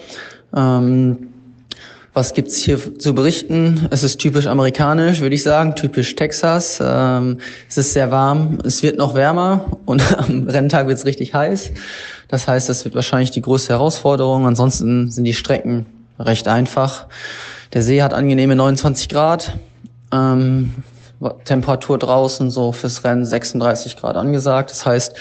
[0.56, 1.30] Ähm,
[2.14, 3.88] was gibt's hier zu berichten?
[3.90, 6.80] Es ist typisch amerikanisch, würde ich sagen, typisch Texas.
[6.84, 11.72] Ähm, es ist sehr warm, es wird noch wärmer und am Renntag wird's richtig heiß.
[12.34, 14.48] Das heißt, das wird wahrscheinlich die größte Herausforderung.
[14.48, 15.86] Ansonsten sind die Strecken
[16.18, 17.06] recht einfach.
[17.74, 19.56] Der See hat angenehme 29 Grad.
[20.12, 20.74] Ähm,
[21.46, 24.72] Temperatur draußen so fürs Rennen 36 Grad angesagt.
[24.72, 25.16] Das heißt,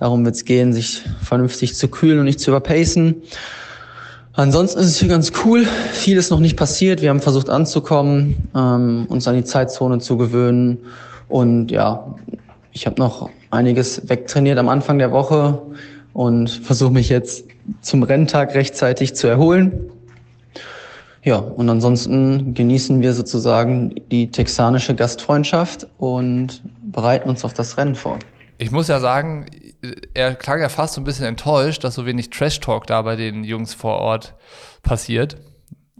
[0.00, 3.22] darum wird es gehen, sich vernünftig zu kühlen und nicht zu überpacen.
[4.32, 5.64] Ansonsten ist es hier ganz cool.
[5.92, 7.02] Viel ist noch nicht passiert.
[7.02, 10.78] Wir haben versucht anzukommen, ähm, uns an die Zeitzone zu gewöhnen.
[11.28, 12.16] Und ja,
[12.72, 15.62] ich habe noch einiges wegtrainiert am Anfang der Woche
[16.18, 17.44] und versuche mich jetzt
[17.80, 19.92] zum Renntag rechtzeitig zu erholen.
[21.22, 27.94] Ja, und ansonsten genießen wir sozusagen die texanische Gastfreundschaft und bereiten uns auf das Rennen
[27.94, 28.18] vor.
[28.58, 29.46] Ich muss ja sagen,
[30.12, 33.44] er klang ja fast so ein bisschen enttäuscht, dass so wenig Trash-Talk da bei den
[33.44, 34.34] Jungs vor Ort
[34.82, 35.36] passiert.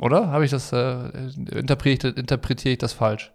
[0.03, 0.33] Oder?
[0.33, 1.11] Habe ich das, äh,
[1.55, 3.31] interpretiere interpretiere ich das falsch?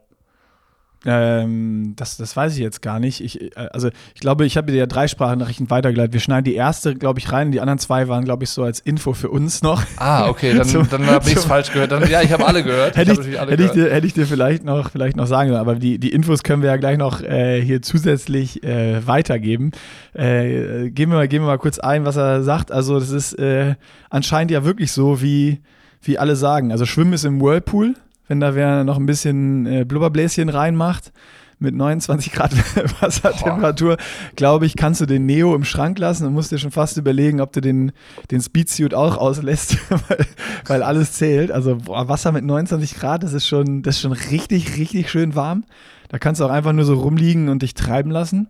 [1.05, 3.21] Ähm, das, das weiß ich jetzt gar nicht.
[3.21, 6.13] Ich, äh, also ich glaube, ich habe dir ja drei Sprachnachrichten weitergeleitet.
[6.13, 7.51] Wir schneiden die erste, glaube ich, rein.
[7.51, 9.83] Die anderen zwei waren, glaube ich, so als Info für uns noch.
[9.97, 11.91] Ah, okay, dann, zum, dann habe ich es falsch gehört.
[11.91, 12.95] Dann, ja, ich habe alle gehört.
[12.95, 13.59] hätte ich, ich, gehört.
[13.59, 15.61] Ich dir, hätte ich dir vielleicht noch, vielleicht noch sagen sollen.
[15.61, 19.71] Aber die, die Infos können wir ja gleich noch äh, hier zusätzlich äh, weitergeben.
[20.13, 22.71] Äh, gehen, wir mal, gehen wir mal kurz ein, was er sagt.
[22.71, 23.75] Also das ist äh,
[24.09, 25.59] anscheinend ja wirklich so, wie,
[26.01, 26.71] wie alle sagen.
[26.71, 27.95] Also Schwimmen ist im Whirlpool
[28.33, 31.11] wenn da wer noch ein bisschen äh, Blubberbläschen reinmacht
[31.59, 32.51] mit 29 Grad
[33.01, 33.97] Wassertemperatur,
[34.35, 37.41] glaube ich, kannst du den Neo im Schrank lassen und musst dir schon fast überlegen,
[37.41, 37.91] ob du den,
[38.31, 39.77] den Speedsuit auch auslässt,
[40.07, 40.25] weil,
[40.65, 41.51] weil, alles zählt.
[41.51, 45.35] Also boah, Wasser mit 29 Grad, das ist schon, das ist schon richtig, richtig schön
[45.35, 45.63] warm.
[46.09, 48.47] Da kannst du auch einfach nur so rumliegen und dich treiben lassen.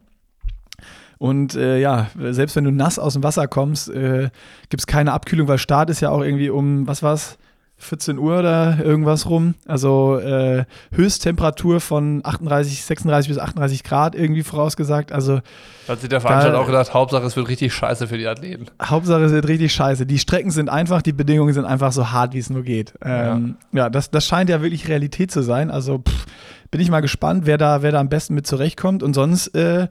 [1.18, 4.30] Und äh, ja, selbst wenn du nass aus dem Wasser kommst, äh,
[4.70, 7.38] gibt es keine Abkühlung, weil Start ist ja auch irgendwie um, was war's?
[7.84, 9.56] 14 Uhr oder irgendwas rum.
[9.68, 15.12] Also äh, Höchsttemperatur von 38, 36 bis 38 Grad irgendwie vorausgesagt.
[15.12, 15.42] Also
[15.88, 18.68] hat sich der Veranstalter auch gedacht, Hauptsache es wird richtig scheiße für die Athleten.
[18.82, 20.06] Hauptsache es wird richtig scheiße.
[20.06, 22.94] Die Strecken sind einfach, die Bedingungen sind einfach so hart, wie es nur geht.
[23.04, 25.70] Ähm, ja, ja das, das scheint ja wirklich Realität zu sein.
[25.72, 26.26] Also pff,
[26.72, 29.04] bin ich mal gespannt, wer da, wer da am besten mit zurechtkommt.
[29.04, 29.88] Und sonst äh,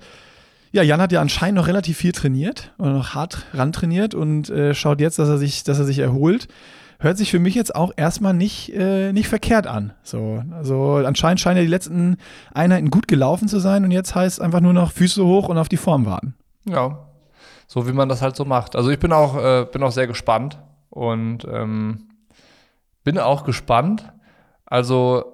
[0.73, 4.75] Ja, Jan hat ja anscheinend noch relativ viel trainiert oder noch hart rantrainiert und äh,
[4.75, 6.49] schaut jetzt, dass er sich, dass er sich erholt.
[7.03, 9.93] Hört sich für mich jetzt auch erstmal nicht, äh, nicht verkehrt an.
[10.05, 12.17] So, also anscheinend scheinen ja die letzten
[12.55, 15.69] Einheiten gut gelaufen zu sein und jetzt heißt einfach nur noch Füße hoch und auf
[15.69, 16.37] die Form warten.
[16.65, 17.09] Ja,
[17.67, 18.77] so wie man das halt so macht.
[18.77, 22.09] Also ich bin auch, äh, bin auch sehr gespannt und ähm,
[23.03, 24.13] bin auch gespannt.
[24.65, 25.25] Also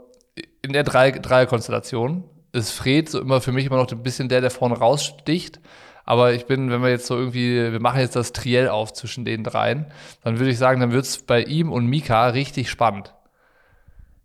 [0.63, 4.41] in der drei, Dreierkonstellation ist Fred so immer für mich immer noch ein bisschen der,
[4.41, 5.61] der vorne raussticht.
[6.09, 9.27] Aber ich bin, wenn wir jetzt so irgendwie, wir machen jetzt das Triell auf zwischen
[9.27, 9.85] den dreien,
[10.25, 13.13] dann würde ich sagen, dann wird es bei ihm und Mika richtig spannend.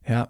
[0.08, 0.30] Ja.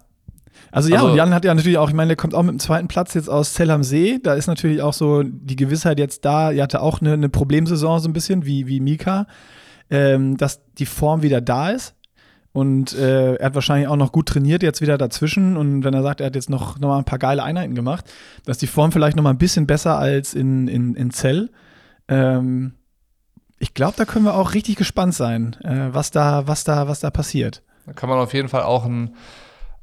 [0.72, 2.50] Also ja, also, und Jan hat ja natürlich auch, ich meine, der kommt auch mit
[2.50, 4.18] dem zweiten Platz jetzt aus Zell am See.
[4.20, 8.00] Da ist natürlich auch so die Gewissheit jetzt da, er hatte auch eine, eine Problemsaison
[8.00, 9.28] so ein bisschen wie, wie Mika,
[9.90, 11.94] ähm, dass die Form wieder da ist.
[12.54, 15.56] Und äh, er hat wahrscheinlich auch noch gut trainiert jetzt wieder dazwischen.
[15.56, 18.04] Und wenn er sagt, er hat jetzt noch, noch mal ein paar geile Einheiten gemacht,
[18.44, 21.50] dass die Form vielleicht noch mal ein bisschen besser als in, in, in Zell.
[22.06, 22.74] Ähm,
[23.58, 27.00] ich glaube, da können wir auch richtig gespannt sein, äh, was, da, was, da, was
[27.00, 27.64] da passiert.
[27.86, 29.16] Da kann man auf jeden Fall auch ein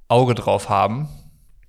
[0.07, 1.09] Auge drauf haben.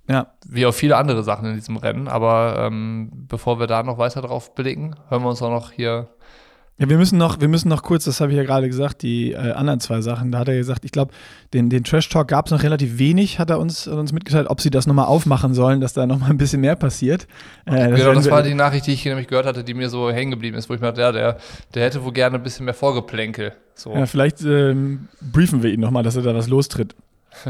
[0.09, 0.27] Ja.
[0.47, 2.07] Wie auf viele andere Sachen in diesem Rennen.
[2.07, 6.07] Aber ähm, bevor wir da noch weiter drauf blicken, hören wir uns auch noch hier
[6.79, 9.31] ja, wir müssen noch, wir müssen noch kurz, das habe ich ja gerade gesagt, die
[9.31, 10.31] äh, anderen zwei Sachen.
[10.31, 11.13] Da hat er gesagt, ich glaube,
[11.53, 14.59] den, den Trash Talk gab es noch relativ wenig, hat er uns, uns mitgeteilt, ob
[14.59, 17.27] sie das nochmal aufmachen sollen, dass da nochmal ein bisschen mehr passiert.
[17.65, 20.09] Äh, das genau, das war die Nachricht, die ich nämlich gehört hatte, die mir so
[20.09, 21.37] hängen geblieben ist, wo ich mir dachte, ja, der,
[21.75, 23.53] der hätte wohl gerne ein bisschen mehr Vorgeplänkel.
[23.75, 23.93] So.
[23.93, 26.95] Ja, vielleicht ähm, briefen wir ihn nochmal, dass er da was lostritt.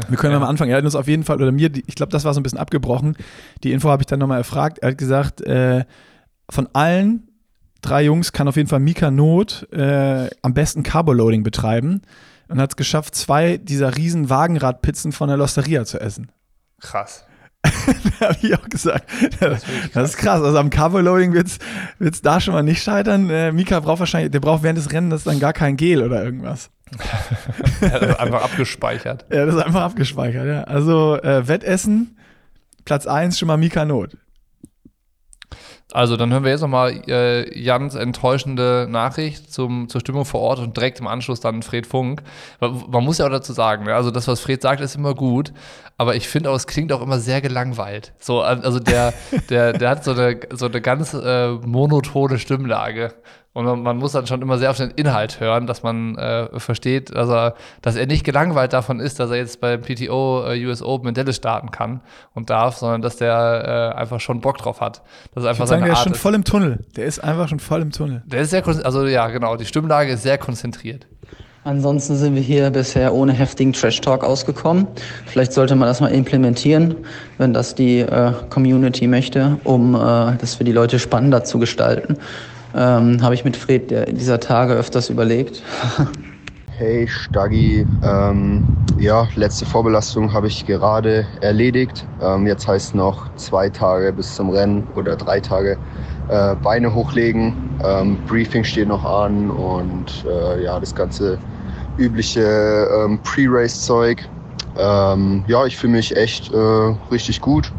[0.08, 0.38] Wir können ja.
[0.38, 2.40] am Anfang, er hat uns auf jeden Fall, oder mir, ich glaube, das war so
[2.40, 3.16] ein bisschen abgebrochen.
[3.62, 4.78] Die Info habe ich dann nochmal erfragt.
[4.80, 5.84] Er hat gesagt, äh,
[6.50, 7.28] von allen
[7.84, 12.02] drei Jungs kann auf jeden Fall Mika Not äh, am besten Carboloading betreiben
[12.48, 16.30] und hat es geschafft, zwei dieser riesen Wagenradpizzen von der Losteria zu essen.
[16.80, 17.26] Krass.
[18.20, 19.10] da habe ich auch gesagt.
[19.40, 19.62] Das,
[19.92, 20.42] das, ist krass.
[20.42, 21.48] Also am Carboloading wird
[21.98, 23.30] es da schon mal nicht scheitern.
[23.30, 26.70] Äh, Mika braucht wahrscheinlich, der braucht während des Rennens dann gar kein Gel oder irgendwas.
[27.80, 29.26] ja, das ist einfach abgespeichert.
[29.30, 30.64] Ja, das ist einfach abgespeichert, ja.
[30.64, 32.18] Also äh, Wettessen,
[32.84, 34.16] Platz 1 schon mal Mika Not.
[35.94, 40.58] Also dann hören wir jetzt nochmal äh, Jans enttäuschende Nachricht zum, zur Stimmung vor Ort
[40.58, 42.20] und direkt im Anschluss dann Fred Funk.
[42.58, 43.94] Man muss ja auch dazu sagen, ne?
[43.94, 45.52] also das, was Fred sagt, ist immer gut,
[45.96, 48.12] aber ich finde auch, es klingt auch immer sehr gelangweilt.
[48.18, 49.14] So, also der,
[49.48, 53.14] der, der hat so eine, so eine ganz äh, monotone Stimmlage.
[53.54, 57.14] Und man muss dann schon immer sehr auf den Inhalt hören, dass man äh, versteht,
[57.14, 60.82] dass er, dass er nicht gelangweilt davon ist, dass er jetzt beim PTO äh, US
[60.82, 62.00] Open in Dallas starten kann
[62.34, 65.02] und darf, sondern dass der äh, einfach schon Bock drauf hat.
[65.34, 66.20] Das ist einfach ich seine sagen, der Art ist schon ist.
[66.20, 66.80] voll im Tunnel.
[66.96, 68.24] Der ist einfach schon voll im Tunnel.
[68.26, 71.06] Der ist sehr, also ja, genau, die Stimmlage ist sehr konzentriert.
[71.62, 74.88] Ansonsten sind wir hier bisher ohne heftigen Trash-Talk ausgekommen.
[75.26, 76.96] Vielleicht sollte man das mal implementieren,
[77.38, 82.18] wenn das die äh, Community möchte, um äh, das für die Leute spannender zu gestalten.
[82.74, 85.62] Ähm, Habe ich mit Fred dieser Tage öfters überlegt.
[86.76, 88.64] Hey Staggi, ähm,
[88.98, 92.04] ja, letzte Vorbelastung habe ich gerade erledigt.
[92.20, 95.78] Ähm, jetzt heißt noch zwei Tage bis zum Rennen oder drei Tage
[96.28, 97.54] äh, Beine hochlegen.
[97.84, 101.38] Ähm, Briefing steht noch an und äh, ja, das ganze
[101.96, 104.28] übliche ähm, Pre-Race-Zeug.
[104.76, 106.56] Ähm, ja, ich fühle mich echt äh,
[107.12, 107.70] richtig gut.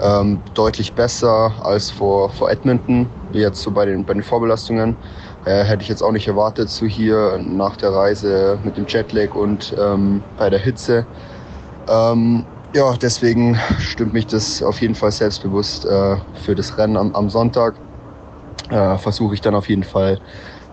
[0.00, 4.96] Ähm, deutlich besser als vor, vor Edmonton, jetzt so bei den, bei den Vorbelastungen.
[5.46, 9.34] Äh, hätte ich jetzt auch nicht erwartet, so hier nach der Reise mit dem Jetlag
[9.34, 11.06] und ähm, bei der Hitze.
[11.88, 12.44] Ähm,
[12.74, 17.30] ja, deswegen stimmt mich das auf jeden Fall selbstbewusst äh, für das Rennen am, am
[17.30, 17.76] Sonntag.
[18.68, 20.20] Äh, Versuche ich dann auf jeden Fall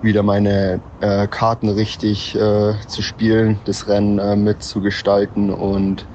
[0.01, 6.05] wieder meine äh, Karten richtig äh, zu spielen, das Rennen äh, mitzugestalten und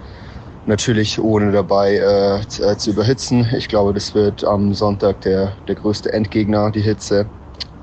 [0.69, 3.49] natürlich ohne dabei äh, zu, äh, zu, überhitzen.
[3.57, 7.27] Ich glaube, das wird am Sonntag der, der größte Endgegner, die Hitze.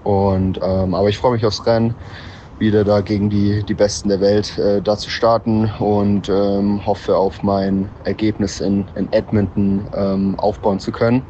[0.03, 1.95] Und, ähm, aber ich freue mich aufs Rennen,
[2.59, 7.17] wieder da gegen die, die Besten der Welt äh, da zu starten und ähm, hoffe
[7.17, 11.23] auf mein Ergebnis in, in Edmonton ähm, aufbauen zu können.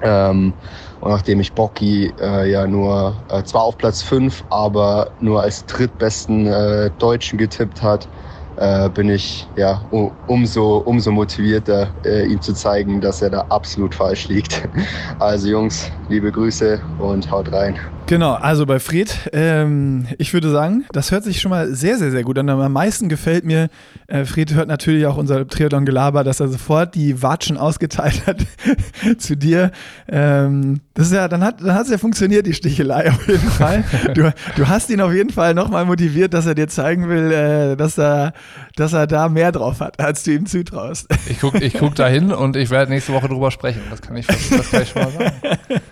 [0.00, 0.52] Ähm,
[1.00, 5.66] und nachdem ich Bocky äh, ja nur äh, zwar auf Platz 5, aber nur als
[5.66, 8.08] drittbesten äh, Deutschen getippt hat,
[8.56, 9.82] äh, bin ich ja
[10.26, 14.68] umso, umso motivierter, äh, ihm zu zeigen, dass er da absolut falsch liegt.
[15.18, 17.78] Also Jungs, liebe Grüße und haut rein.
[18.06, 22.10] Genau, also bei Fred, ähm, ich würde sagen, das hört sich schon mal sehr, sehr,
[22.10, 22.48] sehr gut an.
[22.48, 23.68] Am meisten gefällt mir,
[24.08, 28.38] äh, Fred hört natürlich auch unser Triathlon-Gelaber, dass er sofort die Watschen ausgeteilt hat
[29.18, 29.70] zu dir.
[30.08, 33.84] Ähm, das ist ja, dann hat dann es ja funktioniert, die Stichelei auf jeden Fall.
[34.14, 37.76] Du, du hast ihn auf jeden Fall nochmal motiviert, dass er dir zeigen will, äh,
[37.76, 38.34] dass, er,
[38.76, 41.08] dass er da mehr drauf hat, als du ihm zutraust.
[41.28, 43.82] Ich gucke ich guck da hin und ich werde nächste Woche drüber sprechen.
[43.90, 45.32] Das kann ich, das kann ich schon mal sagen.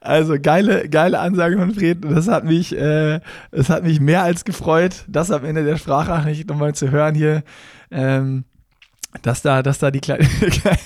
[0.00, 1.98] Also geile, geile Ansage von Fred.
[2.02, 3.20] Das hat mich, äh,
[3.50, 7.44] das hat mich mehr als gefreut, das am Ende der Sprachnachricht nochmal zu hören hier.
[7.90, 8.44] Ähm,
[9.20, 10.26] dass da, dass da die kleine,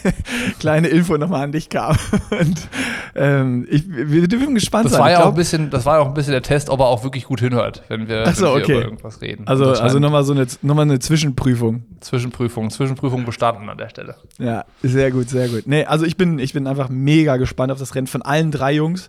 [0.58, 1.96] kleine Info nochmal an dich kam.
[2.30, 2.68] Und
[3.14, 5.00] ähm, ich, wir dürfen gespannt das sein.
[5.00, 6.86] War ja auch ein bisschen, das war ja auch ein bisschen der Test, ob er
[6.86, 8.72] auch wirklich gut hinhört, wenn wir, so, wenn wir okay.
[8.72, 9.46] über irgendwas reden.
[9.46, 11.84] Also, also nochmal so eine, noch eine Zwischenprüfung.
[12.00, 14.16] Zwischenprüfung, Zwischenprüfung bestanden an der Stelle.
[14.38, 15.62] Ja, sehr gut, sehr gut.
[15.66, 18.72] Nee, also ich bin, ich bin einfach mega gespannt auf das Rennen von allen drei
[18.72, 19.08] Jungs.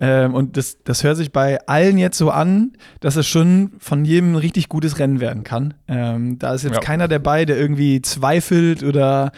[0.00, 4.06] Ähm, und das, das hört sich bei allen jetzt so an, dass es schon von
[4.06, 5.74] jedem ein richtig gutes Rennen werden kann.
[5.88, 6.80] Ähm, da ist jetzt ja.
[6.80, 9.30] keiner dabei, der irgendwie zweifelt oder,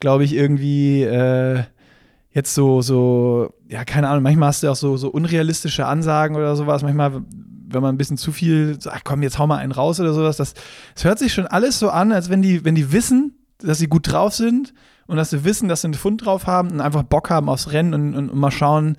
[0.00, 1.62] glaube ich, irgendwie äh,
[2.30, 6.56] jetzt so, so, ja, keine Ahnung, manchmal hast du auch so, so unrealistische Ansagen oder
[6.56, 6.82] sowas.
[6.82, 7.22] Manchmal,
[7.68, 10.36] wenn man ein bisschen zu viel, ach komm, jetzt hau mal einen raus oder sowas.
[10.36, 10.52] Das,
[10.94, 13.88] das hört sich schon alles so an, als wenn die, wenn die wissen, dass sie
[13.88, 14.74] gut drauf sind
[15.06, 17.72] und dass sie wissen, dass sie einen Fund drauf haben und einfach Bock haben aufs
[17.72, 18.96] Rennen und, und, und mal schauen,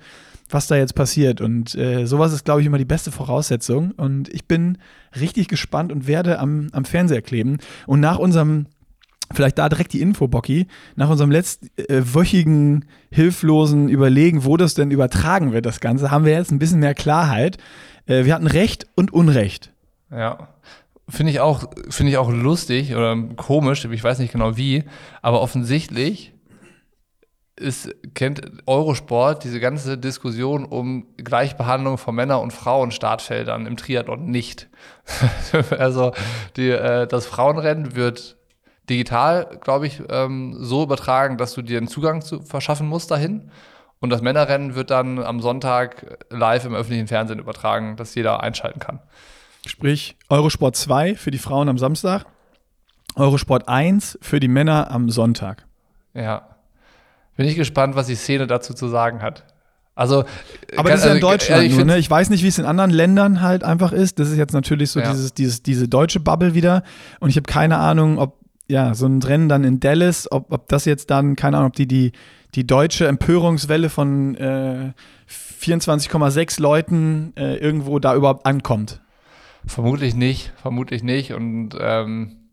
[0.54, 1.40] was da jetzt passiert.
[1.40, 3.90] Und äh, sowas ist, glaube ich, immer die beste Voraussetzung.
[3.90, 4.78] Und ich bin
[5.20, 7.58] richtig gespannt und werde am, am Fernseher kleben.
[7.86, 8.66] Und nach unserem
[9.32, 10.66] Vielleicht da direkt die Info, Bocky.
[10.96, 16.34] Nach unserem letztwöchigen äh, hilflosen Überlegen, wo das denn übertragen wird, das Ganze, haben wir
[16.34, 17.56] jetzt ein bisschen mehr Klarheit.
[18.06, 19.72] Äh, wir hatten Recht und Unrecht.
[20.10, 20.48] Ja.
[21.08, 24.84] Finde ich auch, finde ich auch lustig oder komisch, ich weiß nicht genau wie,
[25.22, 26.33] aber offensichtlich
[27.56, 34.68] ist, kennt Eurosport diese ganze Diskussion um Gleichbehandlung von Männer- und Frauen-Startfeldern im Triathlon nicht.
[35.70, 36.12] also
[36.56, 38.36] die, äh, das Frauenrennen wird
[38.90, 43.50] digital, glaube ich, ähm, so übertragen, dass du dir einen Zugang zu, verschaffen musst dahin.
[44.00, 48.80] Und das Männerrennen wird dann am Sonntag live im öffentlichen Fernsehen übertragen, dass jeder einschalten
[48.80, 49.00] kann.
[49.66, 52.26] Sprich, Eurosport 2 für die Frauen am Samstag,
[53.16, 55.64] Eurosport 1 für die Männer am Sonntag.
[56.12, 56.53] Ja.
[57.36, 59.44] Bin ich gespannt, was die Szene dazu zu sagen hat.
[59.96, 60.24] Also,
[60.76, 61.98] aber das ist ja in also, Deutschland also, nur, ne?
[61.98, 64.18] Ich weiß nicht, wie es in anderen Ländern halt einfach ist.
[64.18, 65.10] Das ist jetzt natürlich so ja.
[65.10, 66.82] dieses, dieses, diese deutsche Bubble wieder.
[67.20, 70.68] Und ich habe keine Ahnung, ob ja so ein Rennen dann in Dallas, ob, ob
[70.68, 72.12] das jetzt dann, keine Ahnung, ob die die,
[72.54, 74.92] die deutsche Empörungswelle von äh,
[75.28, 79.00] 24,6 Leuten äh, irgendwo da überhaupt ankommt.
[79.66, 81.32] Vermutlich nicht, vermutlich nicht.
[81.32, 82.48] Und ähm,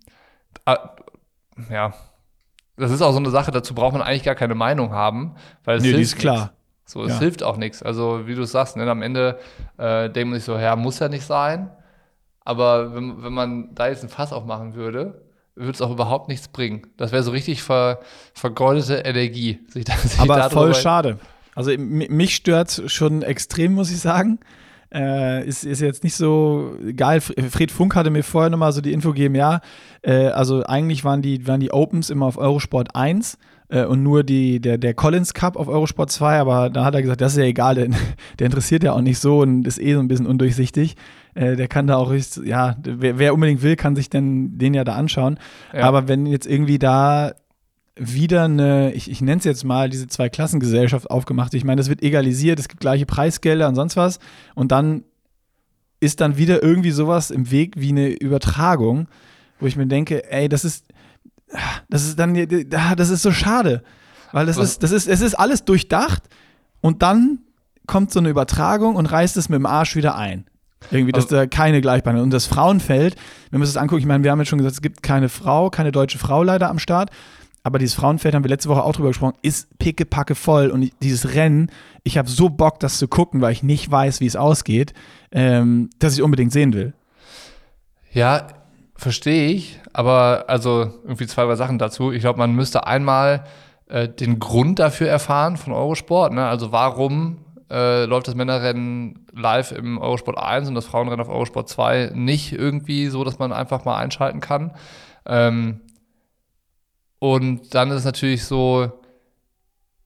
[1.69, 1.93] ja,
[2.77, 5.77] das ist auch so eine Sache, dazu braucht man eigentlich gar keine Meinung haben, weil
[5.77, 6.53] es nee, hilft ist klar.
[6.85, 7.19] So, es ja.
[7.19, 7.81] hilft auch nichts.
[7.83, 9.39] Also, wie du sagst, ne, am Ende
[9.77, 11.69] äh, denkt man sich so, ja, muss ja nicht sein.
[12.43, 15.21] Aber wenn, wenn man da jetzt ein Fass aufmachen würde,
[15.55, 16.87] würde es auch überhaupt nichts bringen.
[16.97, 17.99] Das wäre so richtig ver,
[18.33, 19.59] vergeudete Energie.
[19.67, 21.19] Sich da, sich Aber voll schade.
[21.55, 24.39] Also mich stört schon extrem, muss ich sagen.
[24.93, 27.21] Äh, ist, ist jetzt nicht so geil.
[27.21, 29.61] Fred Funk hatte mir vorher nochmal so die Info gegeben, ja,
[30.01, 33.37] äh, also eigentlich waren die, waren die Opens immer auf Eurosport 1
[33.69, 37.01] äh, und nur die, der, der Collins Cup auf Eurosport 2, aber da hat er
[37.01, 37.95] gesagt, das ist ja egal, denn
[38.39, 40.97] der interessiert ja auch nicht so und ist eh so ein bisschen undurchsichtig.
[41.35, 42.13] Äh, der kann da auch,
[42.43, 45.39] ja, wer, wer, unbedingt will, kann sich denn den ja da anschauen.
[45.73, 45.83] Ja.
[45.83, 47.31] Aber wenn jetzt irgendwie da
[47.95, 51.53] wieder eine, ich, ich nenne es jetzt mal, diese Zwei-Klassengesellschaft aufgemacht.
[51.53, 54.19] Ich meine, das wird egalisiert, es gibt gleiche Preisgelder und sonst was.
[54.55, 55.03] Und dann
[55.99, 59.07] ist dann wieder irgendwie sowas im Weg wie eine Übertragung,
[59.59, 60.85] wo ich mir denke, ey, das ist,
[61.89, 62.33] das ist dann,
[62.69, 63.83] das ist so schade.
[64.31, 64.71] Weil das was?
[64.71, 66.23] ist, das ist, es ist alles durchdacht
[66.79, 67.39] und dann
[67.85, 70.45] kommt so eine Übertragung und reißt es mit dem Arsch wieder ein.
[70.89, 72.25] Irgendwie, dass also, da keine Gleichbehandlung.
[72.25, 73.15] Und das Frauenfeld,
[73.51, 75.29] wenn wir uns das angucken, ich meine, wir haben jetzt schon gesagt, es gibt keine
[75.29, 77.11] Frau, keine deutsche Frau leider am Start
[77.63, 81.35] aber dieses Frauenfeld haben wir letzte Woche auch drüber gesprochen, ist pickepacke voll und dieses
[81.35, 81.69] Rennen,
[82.03, 84.93] ich habe so Bock, das zu gucken, weil ich nicht weiß, wie es ausgeht,
[85.31, 86.93] ähm, dass ich unbedingt sehen will.
[88.11, 88.47] Ja,
[88.95, 92.11] verstehe ich, aber also irgendwie zwei, drei Sachen dazu.
[92.11, 93.45] Ich glaube, man müsste einmal
[93.87, 96.47] äh, den Grund dafür erfahren von Eurosport, ne?
[96.47, 97.37] also warum
[97.69, 102.51] äh, läuft das Männerrennen live im Eurosport 1 und das Frauenrennen auf Eurosport 2 nicht
[102.51, 104.71] irgendwie so, dass man einfach mal einschalten kann.
[105.25, 105.79] Ähm,
[107.21, 108.91] und dann ist es natürlich so,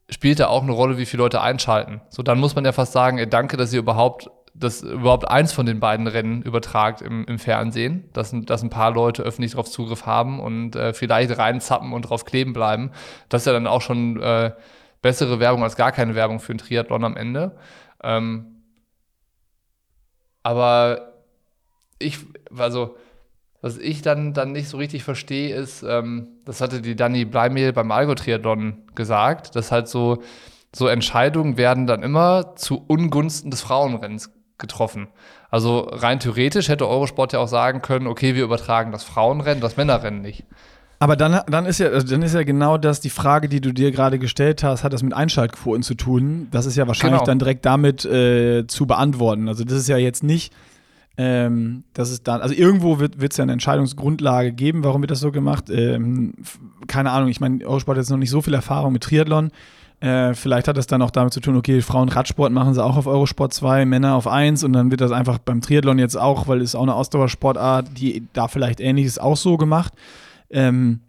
[0.09, 2.01] spielt da auch eine Rolle, wie viele Leute einschalten.
[2.09, 5.53] So, dann muss man ja fast sagen, ey, danke, dass ihr überhaupt, dass überhaupt eins
[5.53, 9.71] von den beiden Rennen übertragt im, im Fernsehen, dass, dass ein paar Leute öffentlich darauf
[9.71, 12.91] Zugriff haben und äh, vielleicht reinzappen und drauf kleben bleiben.
[13.29, 14.51] Das ist ja dann auch schon äh,
[15.01, 17.55] bessere Werbung als gar keine Werbung für einen Triathlon am Ende.
[18.03, 18.61] Ähm,
[20.43, 21.13] aber
[21.97, 22.19] ich,
[22.57, 22.97] also
[23.65, 27.73] was ich dann, dann nicht so richtig verstehe, ist, ähm, das hatte die Dani Bleimehl
[27.73, 30.21] beim Algo-Triathlon gesagt, dass halt so,
[30.71, 35.07] so Entscheidungen werden dann immer zu Ungunsten des Frauenrennens getroffen.
[35.49, 39.77] Also rein theoretisch hätte Eurosport ja auch sagen können, okay, wir übertragen das Frauenrennen, das
[39.77, 40.45] Männerrennen nicht.
[40.99, 43.73] Aber dann, dann, ist ja, also dann ist ja genau das die Frage, die du
[43.73, 46.49] dir gerade gestellt hast, hat das mit Einschaltquoten zu tun.
[46.51, 47.25] Das ist ja wahrscheinlich genau.
[47.25, 49.47] dann direkt damit äh, zu beantworten.
[49.47, 50.53] Also das ist ja jetzt nicht,
[51.17, 55.19] ähm, das ist dann, also irgendwo wird es ja eine Entscheidungsgrundlage geben, warum wird das
[55.19, 55.69] so gemacht.
[55.69, 56.33] Ähm,
[56.87, 59.51] keine Ahnung, ich meine, Eurosport hat jetzt noch nicht so viel Erfahrung mit Triathlon.
[60.01, 62.97] Äh, vielleicht hat das dann auch damit zu tun, okay, Frauen Radsport machen sie auch
[62.97, 66.49] auf Eurosport 2, Männer auf 1 und dann wird das einfach beim Triathlon jetzt auch,
[66.49, 69.93] weil es auch eine Ausdauersportart, die da vielleicht ähnlich ist, auch so gemacht.
[70.49, 70.99] Ähm,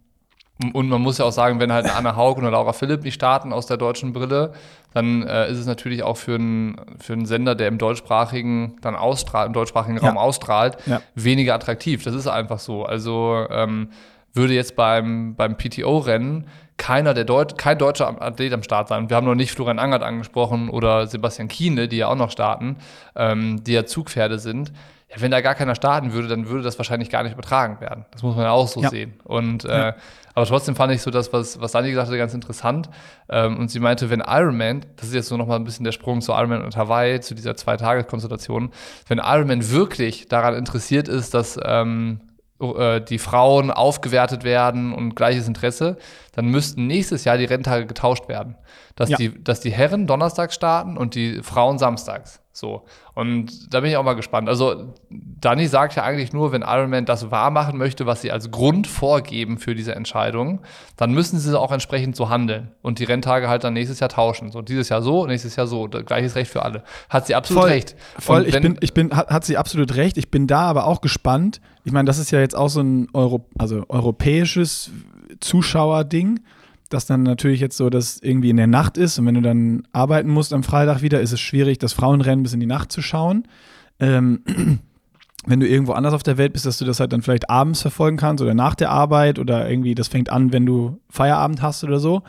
[0.73, 3.13] und man muss ja auch sagen, wenn halt eine Anna Haug oder Laura Philipp nicht
[3.13, 4.53] starten aus der deutschen Brille,
[4.93, 8.95] dann äh, ist es natürlich auch für einen für einen Sender, der im deutschsprachigen dann
[8.95, 10.21] ausstrahlt, im deutschsprachigen Raum ja.
[10.21, 11.01] ausstrahlt, ja.
[11.13, 12.03] weniger attraktiv.
[12.03, 12.85] Das ist einfach so.
[12.85, 13.89] Also ähm,
[14.33, 16.47] würde jetzt beim, beim PTO-Rennen
[16.77, 19.09] keiner der Deut kein deutscher Athlet am Start sein.
[19.09, 22.77] Wir haben noch nicht Florian Angert angesprochen oder Sebastian Kiene, die ja auch noch starten,
[23.15, 24.71] ähm, die ja Zugpferde sind
[25.09, 28.05] ja, wenn da gar keiner starten würde, dann würde das wahrscheinlich gar nicht übertragen werden.
[28.11, 28.89] Das muss man ja auch so ja.
[28.89, 29.13] sehen.
[29.23, 29.93] Und äh,
[30.37, 32.91] aber trotzdem fand ich so das, was, was Dani gesagt hat, ganz interessant.
[33.27, 36.21] Ähm, und sie meinte, wenn Ironman, das ist jetzt so nochmal ein bisschen der Sprung
[36.21, 38.69] zu Ironman und Hawaii, zu dieser Zwei-Tage-Konstellation,
[39.07, 42.21] wenn Ironman wirklich daran interessiert ist, dass ähm,
[42.61, 45.97] äh, die Frauen aufgewertet werden und gleiches Interesse,
[46.33, 48.57] dann müssten nächstes Jahr die Renntage getauscht werden.
[48.95, 49.17] Dass, ja.
[49.17, 52.41] die, dass die Herren donnerstags starten und die Frauen samstags.
[52.57, 52.85] So.
[53.13, 54.49] Und da bin ich auch mal gespannt.
[54.49, 58.49] Also, Dani sagt ja eigentlich nur, wenn Ironman das wahr machen möchte, was sie als
[58.49, 60.61] Grund vorgeben für diese Entscheidung,
[60.95, 64.51] dann müssen sie auch entsprechend so handeln und die Renntage halt dann nächstes Jahr tauschen.
[64.51, 65.87] So, dieses Jahr so, nächstes Jahr so.
[65.87, 66.83] Gleiches Recht für alle.
[67.09, 67.95] Hat sie absolut voll, recht.
[68.17, 70.17] Voll, ich bin, ich bin, hat, hat, sie absolut recht.
[70.17, 71.61] Ich bin da aber auch gespannt.
[71.83, 74.89] Ich meine, das ist ja jetzt auch so ein Euro, also europäisches
[75.39, 76.39] Zuschauerding
[76.89, 79.87] dass dann natürlich jetzt so, dass irgendwie in der Nacht ist und wenn du dann
[79.91, 83.01] arbeiten musst am Freitag wieder, ist es schwierig, das Frauenrennen bis in die Nacht zu
[83.01, 83.47] schauen.
[83.99, 84.43] Ähm,
[85.45, 87.81] wenn du irgendwo anders auf der Welt bist, dass du das halt dann vielleicht abends
[87.81, 91.83] verfolgen kannst oder nach der Arbeit oder irgendwie, das fängt an, wenn du Feierabend hast
[91.83, 92.23] oder so.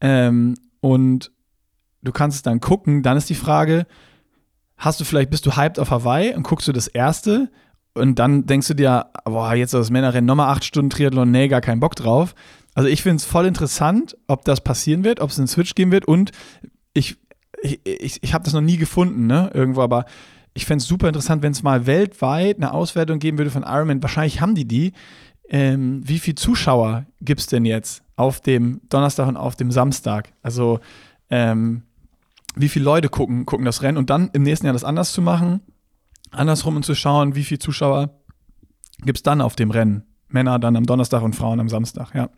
[0.00, 1.30] Ähm, und
[2.02, 3.86] du kannst es dann gucken, dann ist die Frage,
[4.76, 7.50] hast du vielleicht, bist du hyped auf Hawaii und guckst du das erste
[7.94, 11.60] und dann denkst du dir, boah, jetzt das Männerrennen, nochmal acht Stunden Triathlon, nee, gar
[11.60, 12.34] keinen Bock drauf.
[12.74, 15.92] Also ich finde es voll interessant, ob das passieren wird, ob es einen Switch geben
[15.92, 16.30] wird und
[16.94, 17.16] ich,
[17.62, 20.04] ich, ich, ich habe das noch nie gefunden, ne, irgendwo, aber
[20.54, 24.02] ich fände es super interessant, wenn es mal weltweit eine Auswertung geben würde von Ironman.
[24.02, 24.92] Wahrscheinlich haben die die.
[25.48, 30.32] Ähm, wie viele Zuschauer gibt es denn jetzt auf dem Donnerstag und auf dem Samstag?
[30.42, 30.80] Also
[31.28, 31.82] ähm,
[32.54, 35.22] wie viele Leute gucken, gucken das Rennen und dann im nächsten Jahr das anders zu
[35.22, 35.60] machen,
[36.30, 38.10] andersrum und zu schauen, wie viele Zuschauer
[39.02, 40.04] gibt es dann auf dem Rennen.
[40.28, 42.30] Männer dann am Donnerstag und Frauen am Samstag, ja.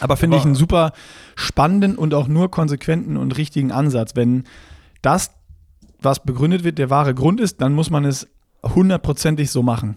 [0.00, 0.92] Aber finde ich einen super
[1.36, 4.16] spannenden und auch nur konsequenten und richtigen Ansatz.
[4.16, 4.44] Wenn
[5.02, 5.30] das,
[6.00, 8.28] was begründet wird, der wahre Grund ist, dann muss man es
[8.62, 9.96] hundertprozentig so machen.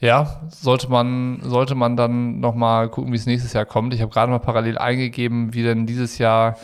[0.00, 3.92] Ja, sollte man, sollte man dann nochmal gucken, wie es nächstes Jahr kommt.
[3.94, 6.56] Ich habe gerade mal parallel eingegeben, wie denn dieses Jahr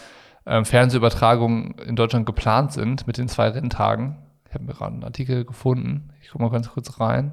[0.46, 4.18] ähm, Fernsehübertragungen in Deutschland geplant sind mit den zwei Renntagen.
[4.48, 6.10] Ich habe mir gerade einen Artikel gefunden.
[6.22, 7.32] Ich gucke mal ganz kurz rein.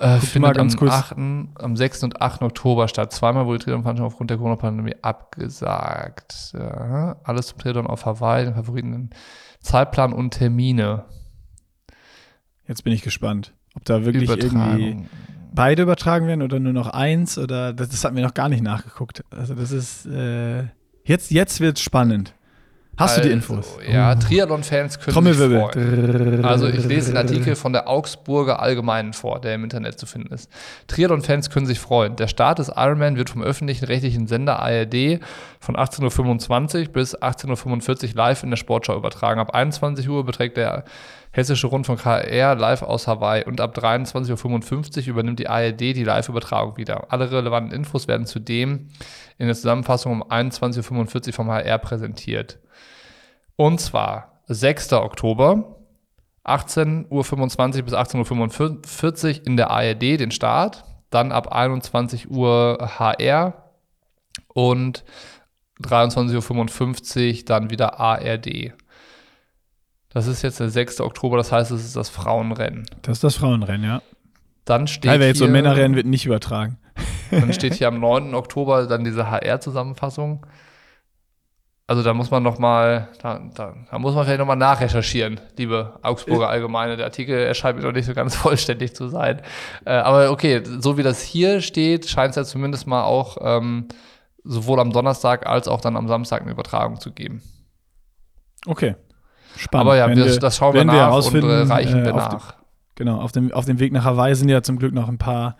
[0.00, 2.04] Äh, findet am, 8., am 6.
[2.04, 2.42] und 8.
[2.42, 3.12] Oktober statt.
[3.12, 6.52] Zweimal wurde die Triathlon-Veranstaltung aufgrund der Corona-Pandemie abgesagt.
[6.54, 9.10] Ja, alles zum Triathlon auf Hawaii, den Favoriten,
[9.60, 11.06] Zeitplan und Termine.
[12.68, 15.06] Jetzt bin ich gespannt, ob da wirklich irgendwie
[15.52, 18.62] beide übertragen werden oder nur noch eins oder das, das hat mir noch gar nicht
[18.62, 19.24] nachgeguckt.
[19.30, 20.64] Also das ist äh,
[21.04, 22.34] jetzt jetzt wird's spannend.
[22.98, 23.78] Hast also, du die also, Infos?
[23.88, 24.18] Ja, oh.
[24.18, 26.44] Triathlon-Fans können sich freuen.
[26.44, 30.34] Also ich lese den Artikel von der Augsburger Allgemeinen vor, der im Internet zu finden
[30.34, 30.50] ist.
[30.88, 32.16] Triathlon-Fans können sich freuen.
[32.16, 35.20] Der Start des Ironman wird vom öffentlichen rechtlichen Sender ARD
[35.60, 39.38] von 18.25 Uhr bis 18.45 Uhr live in der Sportschau übertragen.
[39.38, 40.84] Ab 21 Uhr beträgt der
[41.30, 46.76] Hessische Rundfunk HR live aus Hawaii und ab 23.55 Uhr übernimmt die ARD die Live-Übertragung
[46.78, 47.12] wieder.
[47.12, 48.88] Alle relevanten Infos werden zudem
[49.38, 52.58] in der Zusammenfassung um 21.45 Uhr vom HR präsentiert.
[53.56, 54.92] Und zwar 6.
[54.94, 55.76] Oktober,
[56.44, 63.70] 18.25 Uhr bis 18.45 Uhr in der ARD den Start, dann ab 21 Uhr HR
[64.48, 65.04] und
[65.82, 68.72] 23.55 Uhr dann wieder ARD.
[70.10, 71.00] Das ist jetzt der 6.
[71.00, 72.86] Oktober, das heißt, es ist das Frauenrennen.
[73.02, 74.02] Das ist das Frauenrennen, ja.
[74.64, 76.78] Dann steht Teilweise jetzt so Männerrennen wird nicht übertragen.
[77.30, 78.34] Dann steht hier am 9.
[78.34, 80.46] Oktober dann diese HR-Zusammenfassung.
[81.88, 85.40] Also da muss man noch mal, da, da, da muss man vielleicht noch mal nachrecherchieren,
[85.56, 86.98] liebe Augsburger Allgemeine.
[86.98, 89.40] Der Artikel erscheint mir noch nicht so ganz vollständig zu sein.
[89.86, 93.88] Äh, aber okay, so wie das hier steht, scheint es ja zumindest mal auch ähm,
[94.44, 97.42] sowohl am Donnerstag als auch dann am Samstag eine Übertragung zu geben.
[98.66, 98.96] Okay,
[99.56, 99.86] spannend.
[99.86, 102.52] Aber ja, wir, wir, das schauen wir nach und äh, reichen wir äh, nach.
[102.52, 102.64] Dem,
[102.96, 105.56] genau, auf dem, auf dem Weg nach Hawaii sind ja zum Glück noch ein paar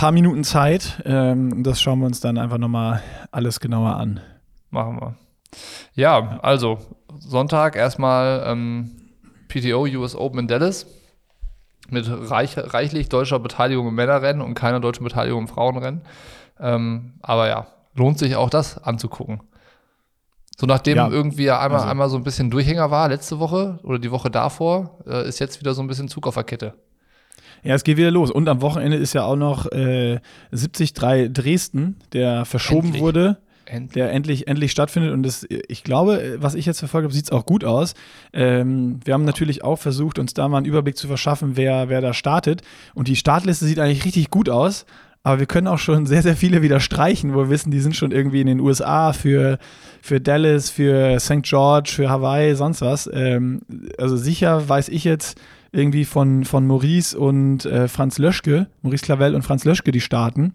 [0.00, 1.02] paar Minuten Zeit.
[1.04, 4.20] Ähm, das schauen wir uns dann einfach nochmal alles genauer an.
[4.70, 5.14] Machen wir.
[5.92, 6.78] Ja, also
[7.18, 8.92] Sonntag erstmal ähm,
[9.48, 10.86] PTO US Open in Dallas
[11.90, 16.00] mit reich, reichlich deutscher Beteiligung im Männerrennen und keiner deutschen Beteiligung im Frauenrennen.
[16.58, 19.42] Ähm, aber ja, lohnt sich auch das anzugucken.
[20.56, 21.90] So nachdem ja, irgendwie einmal, also.
[21.90, 25.60] einmal so ein bisschen Durchhänger war letzte Woche oder die Woche davor, äh, ist jetzt
[25.60, 26.72] wieder so ein bisschen Zug auf der Kette.
[27.62, 28.30] Ja, es geht wieder los.
[28.30, 33.02] Und am Wochenende ist ja auch noch äh, 73 Dresden, der verschoben Endlich.
[33.02, 33.38] wurde.
[33.66, 33.92] Endlich.
[33.92, 35.12] Der endlich, endlich stattfindet.
[35.12, 37.94] Und das, ich glaube, was ich jetzt verfolgt habe, sieht es auch gut aus.
[38.32, 42.00] Ähm, wir haben natürlich auch versucht, uns da mal einen Überblick zu verschaffen, wer, wer
[42.00, 42.62] da startet.
[42.94, 44.86] Und die Startliste sieht eigentlich richtig gut aus.
[45.22, 47.94] Aber wir können auch schon sehr, sehr viele wieder streichen, wo wir wissen, die sind
[47.94, 49.58] schon irgendwie in den USA für,
[50.02, 51.42] für Dallas, für St.
[51.42, 53.08] George, für Hawaii, sonst was.
[53.12, 53.60] Ähm,
[53.98, 55.38] also sicher weiß ich jetzt
[55.72, 60.54] irgendwie von, von Maurice und äh, Franz Löschke, Maurice Clavel und Franz Löschke, die starten.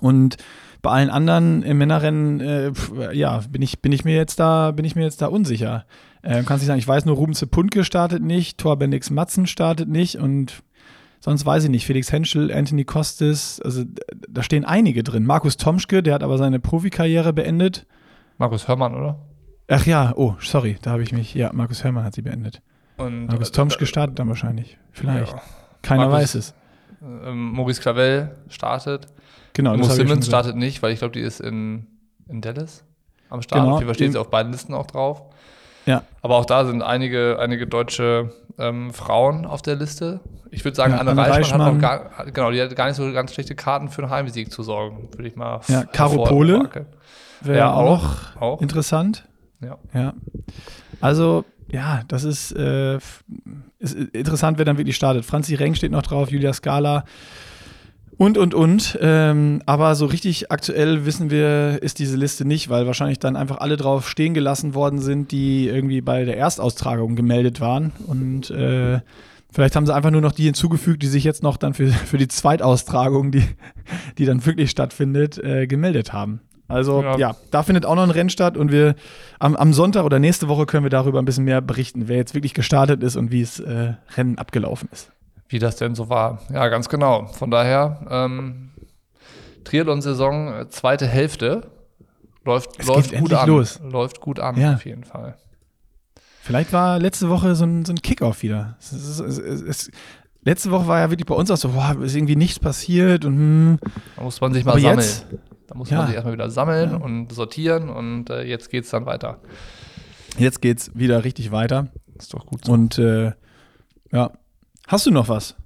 [0.00, 0.36] Und
[0.82, 2.72] bei allen anderen im Männerrennen, äh,
[3.12, 5.86] ja, bin ich, bin ich mir jetzt da, bin ich mir jetzt da unsicher.
[6.22, 9.88] Äh, kannst du sagen, ich weiß nur, Ruben Puntke startet nicht, Thor Bendix Matzen startet
[9.88, 10.62] nicht und
[11.20, 11.86] sonst weiß ich nicht.
[11.86, 13.84] Felix Henschel, Anthony Kostis, also
[14.28, 15.24] da stehen einige drin.
[15.24, 17.86] Markus Tomschke, der hat aber seine Profikarriere beendet.
[18.38, 19.20] Markus Hörmann, oder?
[19.68, 21.34] Ach ja, oh, sorry, da habe ich mich.
[21.34, 22.60] Ja, Markus Hörmann hat sie beendet.
[23.06, 24.78] Und, Markus äh, Tomschke startet dann wahrscheinlich.
[24.92, 25.32] Vielleicht.
[25.32, 25.42] Ja.
[25.82, 26.54] Keiner Markus, weiß es.
[27.02, 29.08] Ähm, Maurice Clavel startet.
[29.54, 31.86] Genau, Mo Simmons startet nicht, weil ich glaube, die ist in,
[32.28, 32.84] in Dallas
[33.28, 33.62] am Start.
[33.62, 33.74] Genau.
[33.74, 35.22] Auf jeden Fall stehen sie auf beiden Listen auch drauf.
[35.86, 36.04] Ja.
[36.20, 40.20] Aber auch da sind einige, einige deutsche ähm, Frauen auf der Liste.
[40.50, 42.86] Ich würde sagen, ja, Anne, Anne Reichmann, Reichmann, hat auch gar, genau, die hat gar
[42.86, 46.24] nicht so ganz schlechte Karten für einen Heimsieg zu sorgen, würde ich mal Ja, Caro
[46.24, 46.68] Pole
[47.40, 49.26] wäre ja, auch, auch, interessant.
[49.60, 49.78] Ja.
[49.94, 50.14] ja.
[51.00, 52.98] Also, ja, das ist, äh,
[53.78, 55.24] ist interessant, wer dann wirklich startet.
[55.24, 57.04] Franzi Reng steht noch drauf, Julia Scala.
[58.18, 58.98] Und, und, und.
[59.00, 63.58] Ähm, aber so richtig aktuell wissen wir, ist diese Liste nicht, weil wahrscheinlich dann einfach
[63.58, 67.92] alle drauf stehen gelassen worden sind, die irgendwie bei der Erstaustragung gemeldet waren.
[68.06, 69.00] Und äh,
[69.50, 72.18] vielleicht haben sie einfach nur noch die hinzugefügt, die sich jetzt noch dann für, für
[72.18, 73.44] die Zweitaustragung, die,
[74.18, 76.42] die dann wirklich stattfindet, äh, gemeldet haben.
[76.72, 77.16] Also ja.
[77.16, 77.36] ja.
[77.50, 78.94] da findet auch noch ein Rennen statt und wir
[79.38, 82.34] am, am, Sonntag oder nächste Woche können wir darüber ein bisschen mehr berichten, wer jetzt
[82.34, 85.12] wirklich gestartet ist und wie es äh, Rennen abgelaufen ist
[85.52, 86.40] wie das denn so war.
[86.52, 87.26] Ja, ganz genau.
[87.26, 88.70] Von daher, ähm,
[89.64, 91.70] Triathlon-Saison, äh, zweite Hälfte,
[92.44, 93.48] läuft, es läuft gut an.
[93.48, 93.80] Los.
[93.82, 94.74] Läuft gut an, ja.
[94.74, 95.36] auf jeden Fall.
[96.40, 98.76] Vielleicht war letzte Woche so ein, so ein Kickoff wieder.
[98.80, 99.90] Es, es, es,
[100.42, 103.34] letzte Woche war ja wirklich bei uns auch so, boah, ist irgendwie nichts passiert und
[103.34, 103.78] hm.
[104.16, 104.98] Da muss man sich mal Aber sammeln.
[105.00, 105.26] Jetzt,
[105.66, 105.98] da muss ja.
[105.98, 106.96] man sich erstmal wieder sammeln ja.
[106.96, 109.38] und sortieren und äh, jetzt geht's dann weiter.
[110.38, 111.88] Jetzt geht's wieder richtig weiter.
[112.18, 112.72] Ist doch gut so.
[112.72, 113.32] Und äh,
[114.10, 114.30] ja,
[114.92, 115.56] Hast du noch was?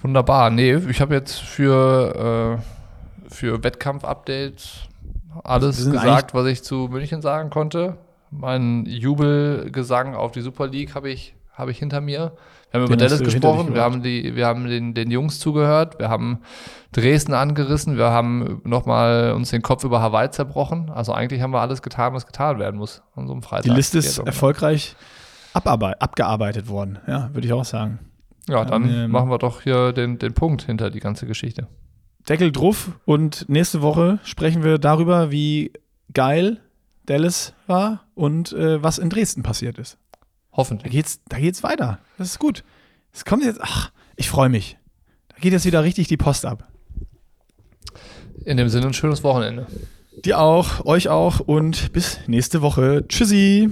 [0.00, 0.50] Wunderbar.
[0.50, 2.58] Nee, ich habe jetzt für,
[3.28, 4.88] äh, für Wettkampf-Updates
[5.44, 7.98] alles gesagt, was ich zu München sagen konnte.
[8.30, 12.32] Mein Jubelgesang auf die Super League habe ich, hab ich hinter mir.
[12.70, 15.98] Wir haben den über Dallas gesprochen, wir haben, die, wir haben den, den Jungs zugehört,
[15.98, 16.40] wir haben
[16.92, 20.90] Dresden angerissen, wir haben nochmal uns den Kopf über Hawaii zerbrochen.
[20.90, 23.64] Also eigentlich haben wir alles getan, was getan werden muss an so einem Freitag.
[23.64, 24.96] Die Liste ist erfolgreich
[25.54, 28.00] abgearbeitet worden, ja, würde ich auch sagen.
[28.48, 31.68] Ja, dann ähm, machen wir doch hier den, den Punkt hinter die ganze Geschichte.
[32.28, 35.72] Deckel drauf und nächste Woche sprechen wir darüber, wie
[36.12, 36.60] geil
[37.06, 39.98] Dallas war und äh, was in Dresden passiert ist.
[40.58, 40.90] Hoffentlich.
[40.90, 42.00] Da geht's, da geht's weiter.
[42.18, 42.64] Das ist gut.
[43.12, 44.76] Es kommt jetzt, ach, ich freue mich.
[45.28, 46.66] Da geht jetzt wieder richtig die Post ab.
[48.44, 49.68] In dem Sinne ein schönes Wochenende.
[50.24, 53.06] Dir auch, euch auch und bis nächste Woche.
[53.06, 53.70] Tschüssi.